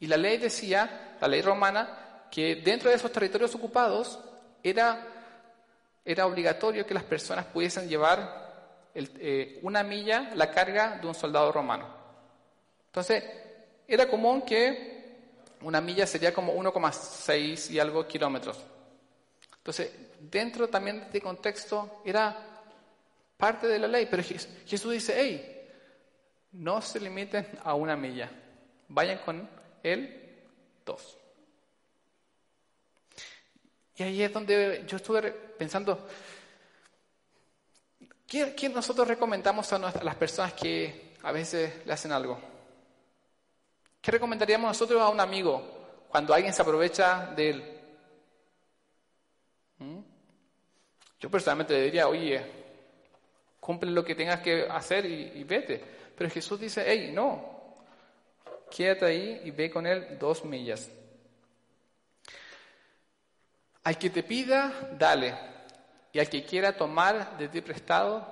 Y 0.00 0.06
la 0.06 0.16
ley 0.16 0.38
decía, 0.38 1.16
la 1.20 1.28
ley 1.28 1.42
romana, 1.42 2.26
que 2.30 2.56
dentro 2.56 2.90
de 2.90 2.96
esos 2.96 3.12
territorios 3.12 3.54
ocupados 3.54 4.18
era, 4.62 5.21
era 6.04 6.26
obligatorio 6.26 6.86
que 6.86 6.94
las 6.94 7.04
personas 7.04 7.46
pudiesen 7.46 7.88
llevar 7.88 8.90
eh, 8.94 9.58
una 9.62 9.82
milla 9.82 10.30
la 10.34 10.50
carga 10.50 10.98
de 11.00 11.06
un 11.06 11.14
soldado 11.14 11.50
romano. 11.52 11.86
Entonces, 12.86 13.24
era 13.86 14.08
común 14.08 14.42
que 14.42 14.92
una 15.62 15.80
milla 15.80 16.06
sería 16.06 16.34
como 16.34 16.54
1,6 16.54 17.70
y 17.70 17.78
algo 17.78 18.06
kilómetros. 18.06 18.58
Entonces, 19.56 19.92
dentro 20.20 20.68
también 20.68 20.98
de 20.98 21.04
este 21.04 21.20
contexto 21.20 22.02
era 22.04 22.36
parte 23.36 23.66
de 23.66 23.78
la 23.78 23.88
ley, 23.88 24.06
pero 24.10 24.22
Jesús 24.22 24.92
dice, 24.92 25.14
hey, 25.16 25.68
no 26.52 26.82
se 26.82 27.00
limiten 27.00 27.46
a 27.64 27.74
una 27.74 27.96
milla, 27.96 28.30
vayan 28.88 29.18
con 29.18 29.48
él 29.82 30.40
dos. 30.84 31.16
Y 34.02 34.04
ahí 34.04 34.22
es 34.24 34.32
donde 34.32 34.82
yo 34.84 34.96
estuve 34.96 35.30
pensando, 35.30 36.08
¿qué, 38.26 38.68
nosotros 38.68 39.06
recomendamos 39.06 39.72
a, 39.72 39.78
las 39.78 40.16
personas 40.16 40.54
que 40.54 41.14
a 41.22 41.30
veces 41.30 41.86
le 41.86 41.92
hacen 41.92 42.10
algo? 42.10 42.36
¿Qué 44.00 44.10
recomendaríamos 44.10 44.70
nosotros 44.70 45.00
a 45.00 45.08
un 45.08 45.20
amigo 45.20 46.04
cuando 46.08 46.34
alguien 46.34 46.52
se 46.52 46.62
aprovecha 46.62 47.32
de 47.36 47.50
él? 47.50 47.80
¿Mm? 49.78 49.98
Yo 51.20 51.30
personalmente 51.30 51.74
le 51.74 51.82
diría, 51.82 52.08
oye, 52.08 52.44
cumple 53.60 53.92
lo 53.92 54.04
que 54.04 54.16
tengas 54.16 54.40
que 54.40 54.66
hacer 54.68 55.06
y 55.06 55.44
vete. 55.44 55.80
Pero 56.16 56.28
Jesús 56.28 56.58
dice, 56.58 56.82
hey, 56.84 57.12
no, 57.14 57.76
quédate 58.68 59.04
ahí 59.04 59.42
y 59.44 59.52
ve 59.52 59.70
con 59.70 59.86
él 59.86 60.18
dos 60.18 60.44
millas. 60.44 60.90
Al 63.84 63.98
que 63.98 64.10
te 64.10 64.22
pida, 64.22 64.90
dale. 64.98 65.36
Y 66.12 66.18
al 66.18 66.28
que 66.28 66.44
quiera 66.44 66.76
tomar 66.76 67.36
de 67.38 67.48
ti 67.48 67.60
prestado, 67.60 68.26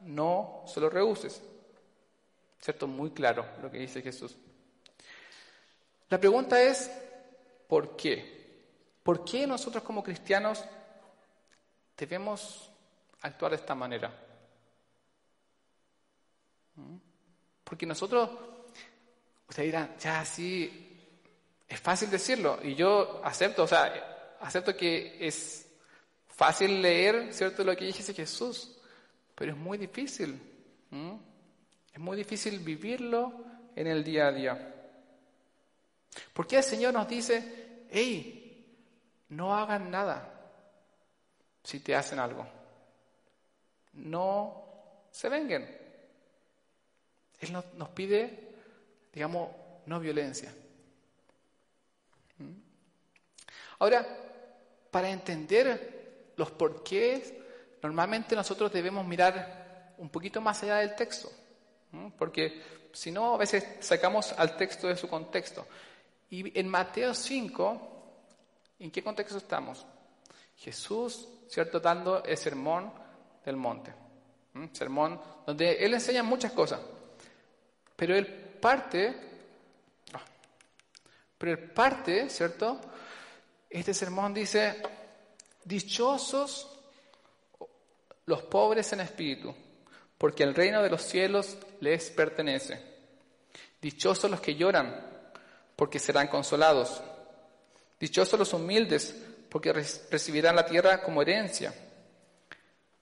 no 0.00 0.64
se 0.66 0.80
lo 0.80 0.88
rehuses. 0.88 1.42
¿Cierto? 2.60 2.86
Muy 2.86 3.10
claro 3.10 3.44
lo 3.60 3.70
que 3.70 3.78
dice 3.78 4.02
Jesús. 4.02 4.36
La 6.08 6.18
pregunta 6.18 6.62
es, 6.62 6.90
¿por 7.66 7.96
qué? 7.96 8.42
¿Por 9.02 9.24
qué 9.24 9.46
nosotros 9.46 9.82
como 9.82 10.02
cristianos 10.02 10.62
debemos 11.96 12.70
actuar 13.22 13.52
de 13.52 13.56
esta 13.56 13.74
manera? 13.74 14.12
¿Mm? 16.76 16.96
Porque 17.64 17.86
nosotros, 17.86 18.28
ustedes 19.48 19.68
dirán, 19.68 19.96
ya 19.98 20.24
sí, 20.24 21.00
es 21.66 21.80
fácil 21.80 22.10
decirlo, 22.10 22.58
y 22.62 22.74
yo 22.74 23.22
acepto, 23.24 23.62
o 23.62 23.66
sea, 23.66 24.11
acepto 24.42 24.76
que 24.76 25.16
es 25.26 25.66
fácil 26.28 26.82
leer, 26.82 27.32
¿cierto?, 27.32 27.64
lo 27.64 27.76
que 27.76 27.84
dice 27.84 28.12
Jesús, 28.12 28.76
pero 29.34 29.52
es 29.52 29.58
muy 29.58 29.78
difícil. 29.78 30.40
Es 31.92 32.00
muy 32.00 32.16
difícil 32.16 32.58
vivirlo 32.60 33.44
en 33.74 33.86
el 33.86 34.04
día 34.04 34.28
a 34.28 34.32
día. 34.32 34.74
Porque 36.32 36.58
el 36.58 36.62
Señor 36.62 36.92
nos 36.92 37.08
dice, 37.08 37.86
hey, 37.90 38.66
no 39.30 39.56
hagan 39.56 39.90
nada 39.90 40.28
si 41.62 41.80
te 41.80 41.94
hacen 41.94 42.18
algo. 42.18 42.46
No 43.94 44.64
se 45.10 45.28
vengan. 45.28 45.66
Él 47.40 47.52
nos, 47.52 47.88
pide, 47.90 48.54
digamos, 49.12 49.50
no 49.86 49.98
violencia. 49.98 50.54
¿Mm? 52.38 52.52
Ahora, 53.80 54.21
para 54.92 55.08
entender 55.10 56.32
los 56.36 56.50
porqués, 56.52 57.32
normalmente 57.82 58.36
nosotros 58.36 58.70
debemos 58.70 59.04
mirar 59.04 59.94
un 59.98 60.10
poquito 60.10 60.40
más 60.40 60.62
allá 60.62 60.76
del 60.76 60.94
texto. 60.94 61.32
Porque 62.16 62.62
si 62.92 63.10
no, 63.10 63.34
a 63.34 63.38
veces 63.38 63.66
sacamos 63.80 64.32
al 64.36 64.56
texto 64.56 64.86
de 64.86 64.96
su 64.96 65.08
contexto. 65.08 65.66
Y 66.30 66.58
en 66.58 66.68
Mateo 66.68 67.14
5, 67.14 68.14
¿en 68.80 68.90
qué 68.90 69.02
contexto 69.02 69.38
estamos? 69.38 69.84
Jesús, 70.56 71.26
¿cierto?, 71.48 71.80
dando 71.80 72.22
el 72.22 72.36
sermón 72.36 72.92
del 73.44 73.56
monte. 73.56 73.94
Sermón 74.72 75.18
donde 75.46 75.72
Él 75.84 75.94
enseña 75.94 76.22
muchas 76.22 76.52
cosas. 76.52 76.80
Pero 77.96 78.14
Él 78.14 78.26
parte, 78.26 79.14
ah, 80.12 80.20
pero 81.38 81.52
Él 81.52 81.70
parte, 81.70 82.28
¿cierto? 82.28 82.78
Este 83.72 83.94
sermón 83.94 84.34
dice, 84.34 84.82
dichosos 85.64 86.68
los 88.26 88.42
pobres 88.42 88.92
en 88.92 89.00
espíritu, 89.00 89.54
porque 90.18 90.42
el 90.42 90.54
reino 90.54 90.82
de 90.82 90.90
los 90.90 91.00
cielos 91.00 91.56
les 91.80 92.10
pertenece. 92.10 92.78
Dichosos 93.80 94.30
los 94.30 94.42
que 94.42 94.56
lloran, 94.56 94.94
porque 95.74 95.98
serán 95.98 96.28
consolados. 96.28 97.02
Dichosos 97.98 98.38
los 98.38 98.52
humildes, 98.52 99.16
porque 99.48 99.72
recibirán 99.72 100.54
la 100.54 100.66
tierra 100.66 101.02
como 101.02 101.22
herencia. 101.22 101.72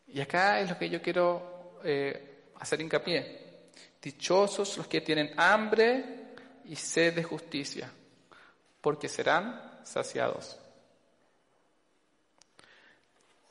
Y 0.06 0.20
acá 0.20 0.60
es 0.60 0.70
lo 0.70 0.78
que 0.78 0.88
yo 0.88 1.02
quiero 1.02 1.80
eh, 1.82 2.44
hacer 2.60 2.80
hincapié. 2.80 3.70
Dichosos 4.00 4.78
los 4.78 4.86
que 4.86 5.00
tienen 5.00 5.34
hambre 5.36 6.34
y 6.64 6.76
sed 6.76 7.12
de 7.12 7.24
justicia, 7.24 7.90
porque 8.80 9.08
serán 9.08 9.80
saciados. 9.82 10.59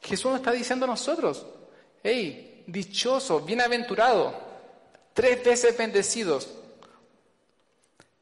Jesús 0.02 0.32
nos 0.32 0.40
está 0.40 0.52
diciendo 0.52 0.86
a 0.86 0.90
nosotros, 0.90 1.46
hey, 2.04 2.64
dichoso, 2.68 3.42
bienaventurado, 3.42 4.34
tres 5.14 5.44
veces 5.44 5.78
bendecidos. 5.78 6.50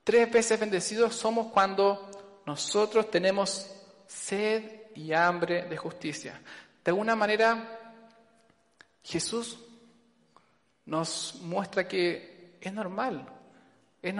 Tres 0.03 0.31
veces 0.31 0.60
bendecidos 0.60 1.15
somos 1.15 1.51
cuando 1.51 2.10
nosotros 2.46 3.12
tenemos 3.12 3.69
sed 4.07 4.91
y 4.96 5.13
hambre 5.13 5.63
de 5.63 5.77
justicia. 5.77 6.41
De 6.84 6.91
alguna 6.91 7.15
manera, 7.15 7.77
Jesús 9.03 9.60
nos 10.86 11.36
muestra 11.41 11.88
que 11.88 12.57
es 12.62 12.74
normal, 12.74 13.27
es, 14.01 14.15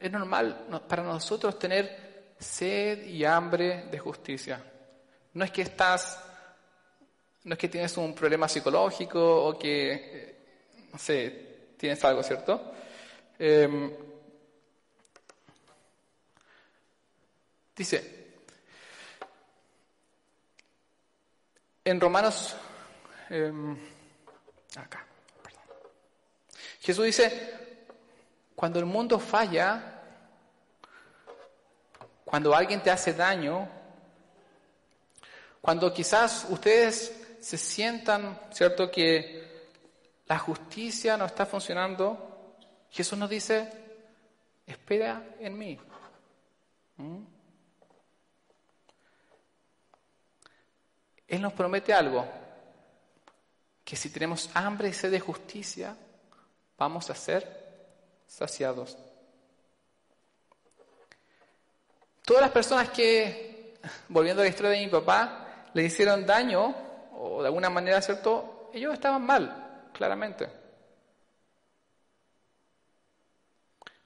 es 0.00 0.10
normal 0.10 0.66
para 0.88 1.04
nosotros 1.04 1.58
tener 1.58 2.34
sed 2.38 3.06
y 3.06 3.24
hambre 3.24 3.86
de 3.90 3.98
justicia. 3.98 4.62
No 5.34 5.44
es 5.44 5.52
que 5.52 5.62
estás 5.62 6.27
no 7.48 7.54
es 7.54 7.58
que 7.58 7.68
tienes 7.70 7.96
un 7.96 8.14
problema 8.14 8.46
psicológico 8.46 9.46
o 9.46 9.58
que, 9.58 9.92
eh, 9.94 10.36
no 10.92 10.98
sé, 10.98 11.70
tienes 11.78 12.04
algo, 12.04 12.22
¿cierto? 12.22 12.74
Em, 13.38 13.90
dice, 17.74 18.34
en 21.84 21.98
Romanos, 21.98 22.54
em, 23.30 23.74
acá, 24.76 25.06
perdón. 25.42 25.62
Jesús 26.80 27.06
dice, 27.06 27.86
cuando 28.54 28.78
el 28.78 28.84
mundo 28.84 29.18
falla, 29.18 30.02
cuando 32.26 32.54
alguien 32.54 32.82
te 32.82 32.90
hace 32.90 33.14
daño, 33.14 33.66
cuando 35.62 35.90
quizás 35.94 36.46
ustedes 36.50 37.17
se 37.40 37.56
sientan, 37.56 38.38
¿cierto?, 38.52 38.90
que 38.90 39.48
la 40.26 40.38
justicia 40.38 41.16
no 41.16 41.24
está 41.24 41.46
funcionando, 41.46 42.56
Jesús 42.90 43.18
nos 43.18 43.30
dice, 43.30 43.70
espera 44.66 45.24
en 45.40 45.56
mí. 45.56 45.78
¿Mm? 46.96 47.18
Él 51.28 51.42
nos 51.42 51.52
promete 51.52 51.92
algo, 51.92 52.26
que 53.84 53.96
si 53.96 54.10
tenemos 54.10 54.50
hambre 54.54 54.88
y 54.88 54.92
sed 54.92 55.10
de 55.10 55.20
justicia, 55.20 55.96
vamos 56.76 57.08
a 57.10 57.14
ser 57.14 57.68
saciados. 58.26 58.96
Todas 62.24 62.42
las 62.42 62.50
personas 62.50 62.90
que, 62.90 63.78
volviendo 64.08 64.42
a 64.42 64.44
la 64.44 64.50
historia 64.50 64.72
de 64.72 64.84
mi 64.84 64.90
papá, 64.90 65.70
le 65.72 65.84
hicieron 65.84 66.26
daño, 66.26 66.87
o 67.20 67.42
de 67.42 67.48
alguna 67.48 67.68
manera, 67.68 68.00
¿cierto? 68.00 68.70
Ellos 68.72 68.94
estaban 68.94 69.24
mal, 69.24 69.90
claramente. 69.92 70.48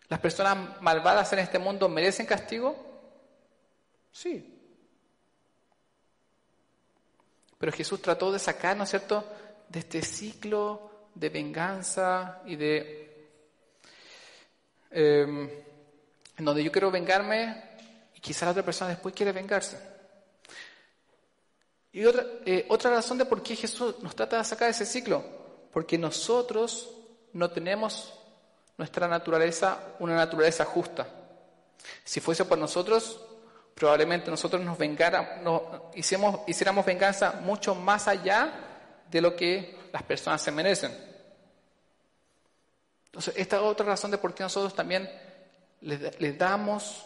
¿Las 0.09 0.21
personas 0.21 0.81
malvadas 0.81 1.33
en 1.33 1.41
este 1.41 1.59
mundo 1.59 1.89
merecen 1.89 2.27
castigo? 2.27 2.75
Sí. 4.11 4.49
Pero 7.59 7.73
Jesús 7.73 8.01
trató 8.01 8.33
de 8.33 8.39
sacarnos, 8.39 8.89
¿cierto?, 8.89 9.25
de 9.69 9.79
este 9.79 10.03
ciclo 10.03 11.09
de 11.15 11.29
venganza 11.29 12.43
y 12.47 12.57
de... 12.57 13.29
Em, 14.91 15.51
en 16.37 16.45
donde 16.45 16.65
yo 16.65 16.73
quiero 16.73 16.91
vengarme 16.91 17.63
y 18.15 18.21
quizá 18.21 18.47
la 18.47 18.53
otra 18.53 18.63
persona 18.63 18.91
después 18.91 19.15
quiere 19.15 19.33
vengarse. 19.33 19.92
Y 21.93 22.05
otra, 22.07 22.25
eh, 22.47 22.65
otra 22.71 22.91
razón 22.91 23.19
de 23.19 23.27
por 23.27 23.43
qué 23.43 23.55
Jesús 23.55 23.97
nos 24.01 24.17
trata 24.17 24.39
de 24.39 24.45
sacar 24.45 24.71
ese 24.71 24.87
ciclo, 24.87 25.23
porque 25.73 25.99
nosotros 25.99 26.91
no 27.35 27.51
tenemos 27.51 28.15
nuestra 28.79 29.07
naturaleza, 29.07 29.79
una 29.99 30.17
naturaleza 30.17 30.65
justa. 30.65 31.07
Si 32.03 32.21
fuese 32.21 32.47
por 32.47 32.57
nosotros, 32.57 33.21
probablemente 33.75 34.31
nosotros 34.31 34.63
nos 34.63 34.79
vengara, 34.79 35.41
no, 35.43 35.91
hiciéramos, 35.95 36.41
hiciéramos 36.47 36.87
venganza 36.87 37.41
mucho 37.43 37.75
más 37.75 38.09
allá 38.09 38.53
de 39.11 39.21
lo 39.21 39.37
que 39.37 39.79
las 39.93 40.03
personas 40.03 40.41
se 40.41 40.51
merecen. 40.51 40.93
Entonces, 43.07 43.35
esta 43.37 43.57
es 43.57 43.63
otra 43.63 43.85
razón 43.85 44.11
de 44.11 44.19
por 44.19 44.35
qué 44.35 44.43
nosotros 44.43 44.75
también 44.75 45.11
les, 45.83 46.19
les 46.19 46.39
damos, 46.39 47.05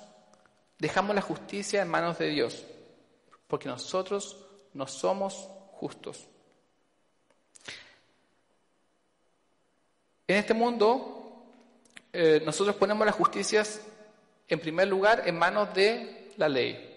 dejamos 0.79 1.17
la 1.17 1.23
justicia 1.23 1.83
en 1.83 1.89
manos 1.89 2.19
de 2.19 2.29
Dios, 2.29 2.65
porque 3.49 3.69
nosotros 3.69 4.46
no 4.77 4.87
somos 4.87 5.49
justos. 5.73 6.29
En 10.29 10.37
este 10.37 10.55
mundo, 10.55 11.45
eh, 12.13 12.43
nosotros 12.45 12.77
ponemos 12.77 13.07
las 13.07 13.15
justicias 13.15 13.81
en 14.49 14.61
primer 14.61 14.89
lugar 14.89 15.23
en 15.27 15.39
manos 15.39 15.73
de 15.75 16.33
la 16.37 16.49
ley, 16.49 16.95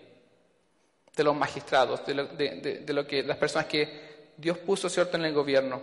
de 1.15 1.23
los 1.23 1.35
magistrados, 1.35 2.05
de 2.05 2.13
lo, 2.13 2.25
de 2.25 2.93
lo 2.93 3.07
que 3.07 3.23
las 3.23 3.37
personas 3.37 3.67
que 3.67 4.31
Dios 4.35 4.57
puso 4.57 4.89
cierto 4.89 5.17
en 5.17 5.25
el 5.25 5.33
gobierno. 5.33 5.79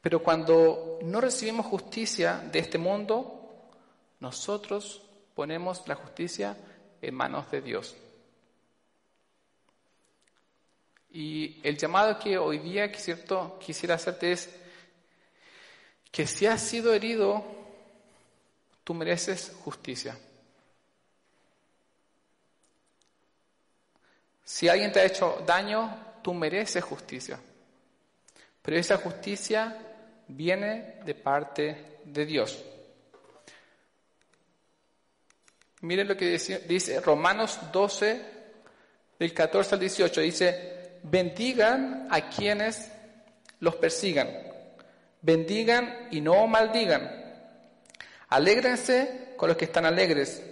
Pero 0.00 0.22
cuando 0.22 0.98
no 1.02 1.20
recibimos 1.20 1.66
justicia 1.66 2.42
de 2.50 2.58
este 2.58 2.78
mundo, 2.78 3.50
nosotros 4.20 5.02
ponemos 5.34 5.86
la 5.86 5.94
justicia 5.94 6.56
en 7.00 7.14
manos 7.14 7.50
de 7.50 7.60
Dios. 7.60 7.96
Y 11.12 11.60
el 11.62 11.76
llamado 11.76 12.18
que 12.18 12.38
hoy 12.38 12.58
día 12.58 12.90
quisiera 12.92 13.94
hacerte 13.94 14.32
es 14.32 14.48
que 16.10 16.26
si 16.26 16.46
has 16.46 16.60
sido 16.60 16.92
herido, 16.94 17.44
tú 18.84 18.94
mereces 18.94 19.52
justicia. 19.64 20.16
Si 24.44 24.68
alguien 24.68 24.92
te 24.92 25.00
ha 25.00 25.04
hecho 25.04 25.42
daño, 25.46 26.18
tú 26.22 26.34
mereces 26.34 26.82
justicia. 26.82 27.38
Pero 28.62 28.76
esa 28.76 28.96
justicia 28.98 29.76
viene 30.28 30.96
de 31.04 31.14
parte 31.14 31.98
de 32.04 32.26
Dios. 32.26 32.62
Miren 35.82 36.08
lo 36.08 36.16
que 36.16 36.26
dice, 36.26 36.58
dice 36.68 37.00
Romanos 37.00 37.58
12, 37.72 38.40
del 39.18 39.34
14 39.34 39.74
al 39.74 39.80
18. 39.80 40.20
Dice, 40.20 40.79
bendigan 41.02 42.08
a 42.10 42.28
quienes 42.28 42.90
los 43.60 43.76
persigan, 43.76 44.28
bendigan 45.22 46.08
y 46.10 46.20
no 46.20 46.46
maldigan. 46.46 47.10
Alégrense 48.28 49.34
con 49.36 49.48
los 49.48 49.56
que 49.56 49.64
están 49.64 49.86
alegres, 49.86 50.42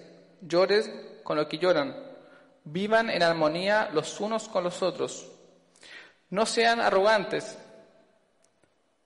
llores 0.41 0.91
con 1.23 1.37
los 1.37 1.47
que 1.47 1.59
lloran, 1.59 1.97
vivan 2.65 3.11
en 3.11 3.23
armonía 3.23 3.91
los 3.93 4.21
unos 4.21 4.49
con 4.49 4.65
los 4.65 4.83
otros. 4.83 5.31
No 6.31 6.45
sean 6.45 6.81
arrogantes, 6.81 7.57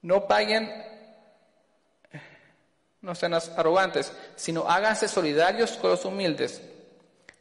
no 0.03 0.27
paguen, 0.27 0.71
no 3.01 3.15
sean 3.15 3.35
arrogantes, 3.35 4.13
sino 4.37 4.69
háganse 4.69 5.09
solidarios 5.09 5.73
con 5.73 5.91
los 5.91 6.05
humildes. 6.05 6.63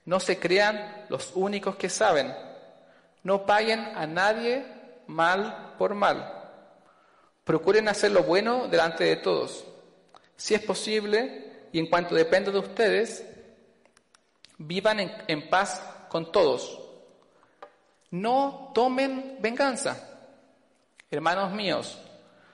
No 0.06 0.20
se 0.20 0.40
crean 0.40 1.06
los 1.10 1.32
únicos 1.36 1.76
que 1.76 1.90
saben. 1.90 2.34
No 3.24 3.46
paguen 3.46 3.80
a 3.96 4.08
nadie 4.08 4.66
mal 5.08 5.76
por 5.78 5.94
mal. 5.94 6.42
Procuren 7.44 7.88
hacer 7.88 8.12
lo 8.12 8.24
bueno 8.24 8.68
delante 8.68 9.04
de 9.04 9.18
todos. 9.18 9.66
Si 10.36 10.54
es 10.54 10.62
posible, 10.62 11.68
y 11.72 11.80
en 11.80 11.88
cuanto 11.88 12.16
dependa 12.16 12.52
de 12.52 12.60
ustedes, 12.60 13.26
vivan 14.58 15.00
en, 15.28 15.50
paz 15.50 15.82
con 16.10 16.32
todos. 16.32 16.80
No 18.12 18.72
tomen 18.74 19.38
venganza, 19.40 20.20
hermanos 21.10 21.52
míos, 21.52 22.00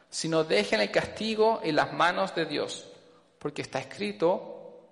sino 0.09 0.43
dejen 0.43 0.81
el 0.81 0.91
castigo 0.91 1.59
en 1.63 1.75
las 1.75 1.93
manos 1.93 2.35
de 2.35 2.45
Dios, 2.45 2.87
porque 3.39 3.61
está 3.61 3.79
escrito, 3.79 4.89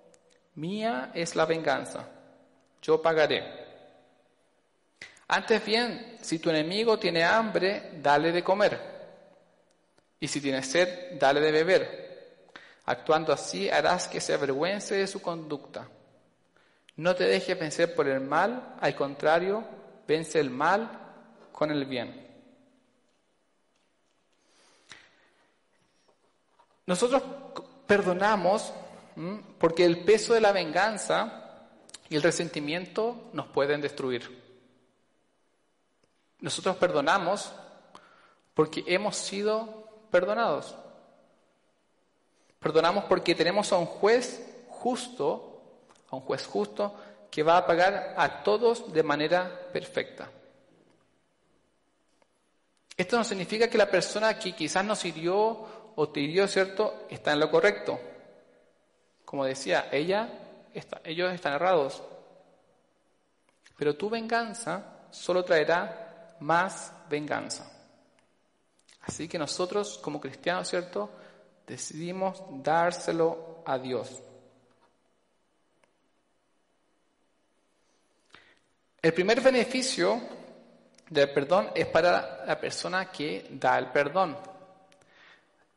mía 0.54 1.10
es 1.14 1.36
la 1.36 1.46
venganza, 1.46 2.08
yo 2.82 3.00
pagaré. 3.00 3.65
Antes 5.28 5.64
bien, 5.64 6.16
si 6.20 6.38
tu 6.38 6.50
enemigo 6.50 6.98
tiene 6.98 7.24
hambre, 7.24 7.90
dale 8.00 8.30
de 8.30 8.44
comer, 8.44 8.80
y 10.20 10.28
si 10.28 10.40
tiene 10.40 10.62
sed, 10.62 11.18
dale 11.18 11.40
de 11.40 11.52
beber. 11.52 12.06
Actuando 12.84 13.32
así 13.32 13.68
harás 13.68 14.06
que 14.06 14.20
se 14.20 14.34
avergüence 14.34 14.94
de 14.94 15.06
su 15.06 15.20
conducta. 15.20 15.88
No 16.96 17.14
te 17.14 17.24
dejes 17.24 17.58
vencer 17.58 17.94
por 17.94 18.08
el 18.08 18.20
mal, 18.20 18.76
al 18.80 18.94
contrario, 18.94 19.64
vence 20.06 20.38
el 20.38 20.50
mal 20.50 20.88
con 21.50 21.70
el 21.70 21.84
bien. 21.84 22.24
Nosotros 26.86 27.22
perdonamos 27.86 28.72
porque 29.58 29.84
el 29.84 30.04
peso 30.04 30.34
de 30.34 30.40
la 30.40 30.52
venganza 30.52 31.66
y 32.08 32.14
el 32.14 32.22
resentimiento 32.22 33.30
nos 33.32 33.48
pueden 33.48 33.80
destruir. 33.80 34.45
Nosotros 36.40 36.76
perdonamos 36.76 37.52
porque 38.54 38.84
hemos 38.86 39.16
sido 39.16 39.88
perdonados. 40.10 40.74
Perdonamos 42.58 43.04
porque 43.04 43.34
tenemos 43.34 43.72
a 43.72 43.78
un 43.78 43.86
juez 43.86 44.42
justo, 44.68 45.62
a 46.10 46.16
un 46.16 46.22
juez 46.22 46.46
justo 46.46 46.94
que 47.30 47.42
va 47.42 47.58
a 47.58 47.66
pagar 47.66 48.14
a 48.16 48.42
todos 48.42 48.92
de 48.92 49.02
manera 49.02 49.68
perfecta. 49.72 50.30
Esto 52.96 53.18
no 53.18 53.24
significa 53.24 53.68
que 53.68 53.76
la 53.76 53.90
persona 53.90 54.38
que 54.38 54.54
quizás 54.54 54.84
nos 54.84 55.04
hirió 55.04 55.92
o 55.96 56.08
te 56.08 56.20
hirió, 56.20 56.48
¿cierto?, 56.48 57.06
está 57.10 57.32
en 57.32 57.40
lo 57.40 57.50
correcto. 57.50 58.00
Como 59.24 59.44
decía, 59.44 59.88
ella, 59.92 60.28
está, 60.72 61.00
ellos 61.04 61.32
están 61.32 61.54
errados. 61.54 62.02
Pero 63.76 63.96
tu 63.96 64.08
venganza 64.08 65.08
solo 65.10 65.44
traerá 65.44 66.05
más 66.40 66.92
venganza. 67.08 67.70
Así 69.02 69.28
que 69.28 69.38
nosotros, 69.38 69.98
como 69.98 70.20
cristianos, 70.20 70.68
¿cierto?, 70.68 71.10
decidimos 71.66 72.42
dárselo 72.62 73.62
a 73.66 73.78
Dios. 73.78 74.22
El 79.02 79.12
primer 79.12 79.40
beneficio 79.40 80.20
del 81.08 81.30
perdón 81.30 81.70
es 81.74 81.86
para 81.86 82.44
la 82.44 82.58
persona 82.58 83.10
que 83.10 83.46
da 83.50 83.78
el 83.78 83.86
perdón. 83.90 84.36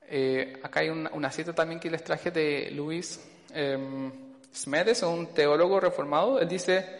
Eh, 0.07 0.59
acá 0.63 0.79
hay 0.79 0.89
una, 0.89 1.31
cita 1.31 1.53
también 1.53 1.79
que 1.79 1.91
les 1.91 2.03
traje 2.03 2.31
de 2.31 2.71
Luis 2.71 3.23
eh, 3.53 4.11
Smedes, 4.53 5.03
un 5.03 5.27
teólogo 5.33 5.79
reformado. 5.79 6.39
Él 6.39 6.47
dice, 6.47 6.99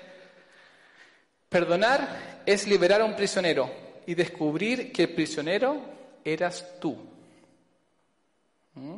perdonar 1.50 2.39
es 2.50 2.66
liberar 2.66 3.02
a 3.02 3.06
un 3.06 3.16
prisionero 3.16 3.70
y 4.08 4.16
descubrir 4.16 4.92
que 4.92 5.04
el 5.04 5.14
prisionero 5.14 5.80
eras 6.24 6.66
tú. 6.80 6.98
¿Mm? 8.74 8.98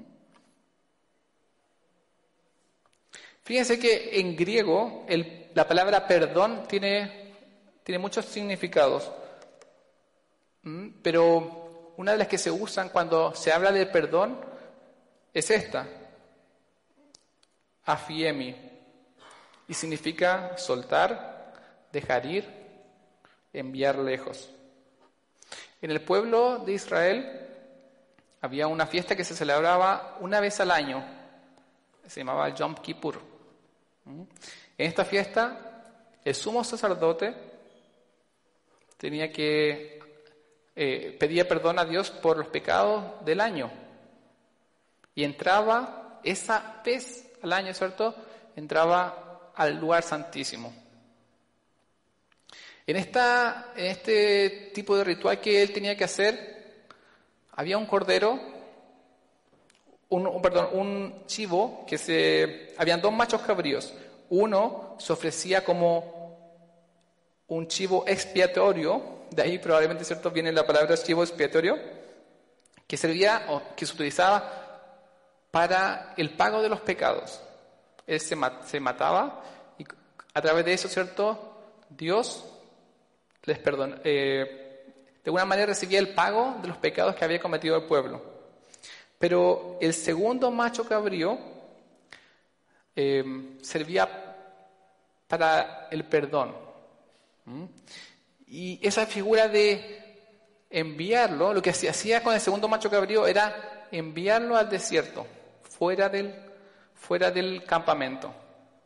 Fíjense 3.44 3.78
que 3.78 4.22
en 4.22 4.38
griego 4.38 5.06
la 5.54 5.68
palabra 5.68 6.08
perdón 6.08 6.64
tiene, 6.66 7.34
tiene 7.84 8.00
muchos 8.00 8.24
significados, 8.24 9.12
¿Mm? 10.62 11.02
pero 11.02 11.94
una 11.98 12.14
de 12.14 12.20
las 12.20 12.30
que 12.30 12.38
se 12.38 12.52
usan 12.52 12.88
cuando 12.88 13.36
se 13.36 13.52
habla 13.52 13.74
de 13.74 13.86
perdón 13.86 14.40
es 15.34 15.52
esta, 15.52 15.90
afiemi, 17.84 18.56
y 19.68 19.74
significa 19.74 20.58
soltar, 20.58 21.90
dejar 21.92 22.26
ir, 22.26 22.61
enviar 23.54 23.98
lejos. 23.98 24.50
En 25.82 25.92
el 25.92 26.02
pueblo 26.02 26.60
de 26.60 26.74
Israel 26.74 27.48
había 28.42 28.68
una 28.68 28.86
fiesta 28.86 29.16
que 29.16 29.24
se 29.24 29.36
celebraba 29.36 30.18
una 30.20 30.40
vez 30.40 30.60
al 30.60 30.72
año, 30.72 31.04
se 32.08 32.20
llamaba 32.20 32.50
Yom 32.50 32.76
Kippur. 32.76 33.22
¿Mm? 34.06 34.22
En 34.78 34.88
esta 34.88 35.06
fiesta, 35.06 36.18
el 36.24 36.36
sumo 36.36 36.64
sacerdote 36.64 37.34
tenía 38.98 39.32
que 39.32 40.02
eh, 40.76 41.16
pedía 41.20 41.48
perdón 41.48 41.80
a 41.80 41.86
Dios 41.86 42.12
por 42.12 42.38
los 42.38 42.48
pecados 42.48 43.24
del 43.26 43.42
año. 43.42 43.72
Y 45.14 45.24
entraba 45.24 46.20
esa 46.24 46.82
vez 46.84 47.30
al 47.42 47.54
año, 47.54 47.74
¿cierto? 47.74 48.16
Entraba 48.56 49.52
al 49.56 49.78
lugar 49.78 50.04
santísimo. 50.04 50.74
En, 52.92 52.98
esta, 52.98 53.72
en 53.78 53.86
este 53.86 54.72
tipo 54.74 54.98
de 54.98 55.06
ritual 55.06 55.40
que 55.40 55.62
él 55.62 55.72
tenía 55.72 55.96
que 55.96 56.04
hacer, 56.04 56.84
había 57.54 57.78
un 57.78 57.86
cordero, 57.86 58.38
un, 60.10 60.42
perdón, 60.42 60.68
un 60.74 61.24
chivo, 61.26 61.86
que 61.88 61.98
se, 61.98 62.74
habían 62.78 63.00
dos 63.00 63.14
machos 63.14 63.44
cabríos. 63.44 63.94
Uno 64.30 64.98
se 65.00 65.14
ofrecía 65.14 65.64
como 65.64 66.68
un 67.48 67.66
chivo 67.70 68.04
expiatorio, 68.06 69.22
de 69.30 69.42
ahí 69.42 69.58
probablemente 69.58 70.04
cierto 70.04 70.30
viene 70.30 70.52
la 70.52 70.68
palabra 70.68 70.98
chivo 70.98 71.24
expiatorio, 71.24 71.80
que 72.86 72.98
servía 72.98 73.46
o 73.48 73.62
que 73.74 73.86
se 73.86 73.94
utilizaba 73.94 75.00
para 75.50 76.14
el 76.18 76.32
pago 76.32 76.62
de 76.62 76.68
los 76.68 76.82
pecados. 76.82 77.40
Él 78.06 78.20
se, 78.20 78.36
mataba 78.82 79.44
y 79.78 79.86
a 80.34 80.42
través 80.42 80.66
de 80.66 80.74
eso, 80.74 80.90
¿cierto? 80.90 81.56
Dios 81.90 82.51
les 83.44 83.60
perdonó, 83.60 83.98
eh, 84.04 84.84
de 85.24 85.30
alguna 85.30 85.46
manera 85.46 85.68
recibía 85.68 86.00
el 86.00 86.14
pago 86.14 86.58
de 86.62 86.68
los 86.68 86.78
pecados 86.78 87.16
que 87.16 87.26
había 87.26 87.40
cometido 87.40 87.76
el 87.76 87.84
pueblo. 87.84 88.22
Pero 89.18 89.78
el 89.80 89.94
segundo 89.94 90.50
macho 90.50 90.84
cabrío 90.84 91.38
eh, 92.96 93.58
servía 93.62 94.10
para 95.28 95.88
el 95.92 96.04
perdón. 96.06 96.56
Y 98.48 98.80
esa 98.86 99.06
figura 99.06 99.48
de 99.48 100.02
enviarlo, 100.70 101.54
lo 101.54 101.62
que 101.62 101.74
se 101.74 101.90
hacía 101.90 102.24
con 102.24 102.34
el 102.34 102.42
segundo 102.42 102.68
macho 102.68 102.90
cabrío 102.90 103.28
era 103.28 103.88
enviarlo 103.92 104.56
al 104.58 104.70
desierto, 104.70 105.28
fuera 105.64 106.10
del, 106.10 106.34
fuera 106.96 107.30
del 107.30 107.64
campamento. 107.64 108.34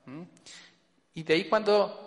¿Mm? 0.06 0.24
Y 1.14 1.24
de 1.24 1.34
ahí 1.34 1.46
cuando, 1.46 2.05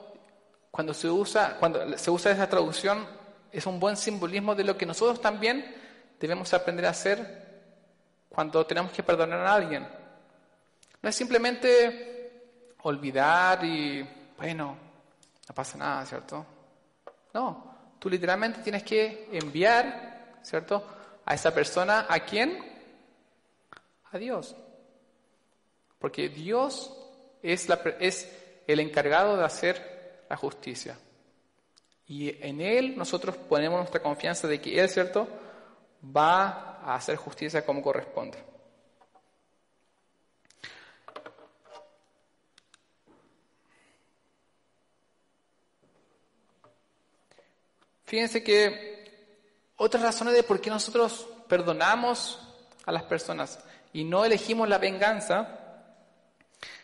cuando, 0.71 0.95
se 0.95 1.09
usa, 1.09 1.57
cuando 1.59 1.97
se 1.97 2.11
usa 2.11 2.33
esa 2.33 2.49
traducción, 2.49 3.07
es 3.51 3.67
un 3.67 3.81
buen 3.81 3.97
simbolismo 3.97 4.55
de 4.55 4.65
lo 4.65 4.77
que 4.77 4.87
nosotros 4.87 5.21
también 5.21 5.75
debemos 6.21 6.53
aprender 6.53 6.87
a 6.87 6.91
hacer 6.91 7.49
cuando 8.29 8.65
tenemos 8.67 8.93
que 8.93 9.03
perdonar 9.03 9.41
a 9.41 9.55
alguien. 9.55 9.89
No 11.01 11.09
es 11.09 11.15
simplemente 11.15 12.75
olvidar 12.83 13.65
y, 13.65 14.07
bueno, 14.37 14.77
no 15.49 15.55
pasa 15.55 15.79
nada, 15.79 16.05
¿cierto? 16.05 16.45
No, 17.33 17.95
tú 17.99 18.11
literalmente 18.11 18.61
tienes 18.61 18.83
que 18.83 19.29
enviar, 19.33 20.39
¿cierto? 20.43 20.85
A 21.25 21.35
esa 21.35 21.53
persona, 21.53 22.07
¿a 22.09 22.21
quién? 22.21 22.59
A 24.11 24.19
Dios. 24.19 24.55
Porque 25.99 26.29
Dios 26.29 26.93
es, 27.43 27.69
la, 27.69 27.81
es 27.99 28.31
el 28.67 28.81
encargado 28.81 29.37
de 29.37 29.45
hacer 29.45 29.98
la 30.29 30.37
justicia. 30.37 30.99
Y 32.07 32.31
en 32.45 32.61
Él 32.61 32.97
nosotros 32.97 33.37
ponemos 33.37 33.79
nuestra 33.79 34.03
confianza 34.03 34.49
de 34.49 34.61
que 34.61 34.81
Él, 34.81 34.89
¿cierto?, 34.89 35.29
va 36.05 36.79
a 36.83 36.95
hacer 36.95 37.17
justicia 37.17 37.65
como 37.65 37.83
corresponde. 37.83 38.39
Fíjense 48.05 48.43
que 48.43 48.97
otras 49.77 50.03
razones 50.03 50.33
de 50.33 50.43
por 50.43 50.63
qué 50.63 50.71
nosotros 50.71 51.29
perdonamos 51.47 52.41
a 52.87 52.93
las 52.93 53.03
personas 53.03 53.59
y 53.93 54.05
no 54.05 54.25
elegimos 54.25 54.67
la 54.67 54.79
venganza, 54.79 55.59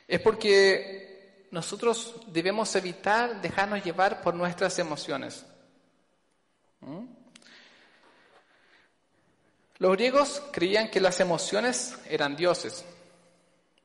es 0.06 0.20
porque 0.20 1.03
nosotros 1.54 2.16
debemos 2.26 2.74
evitar 2.74 3.40
dejarnos 3.40 3.84
llevar 3.84 4.20
por 4.22 4.34
nuestras 4.34 4.76
emociones. 4.80 5.46
¿Mm? 6.80 7.04
Los 9.78 9.92
griegos 9.92 10.42
creían 10.50 10.90
que 10.90 11.00
las 11.00 11.20
emociones 11.20 11.96
eran 12.10 12.34
dioses 12.34 12.84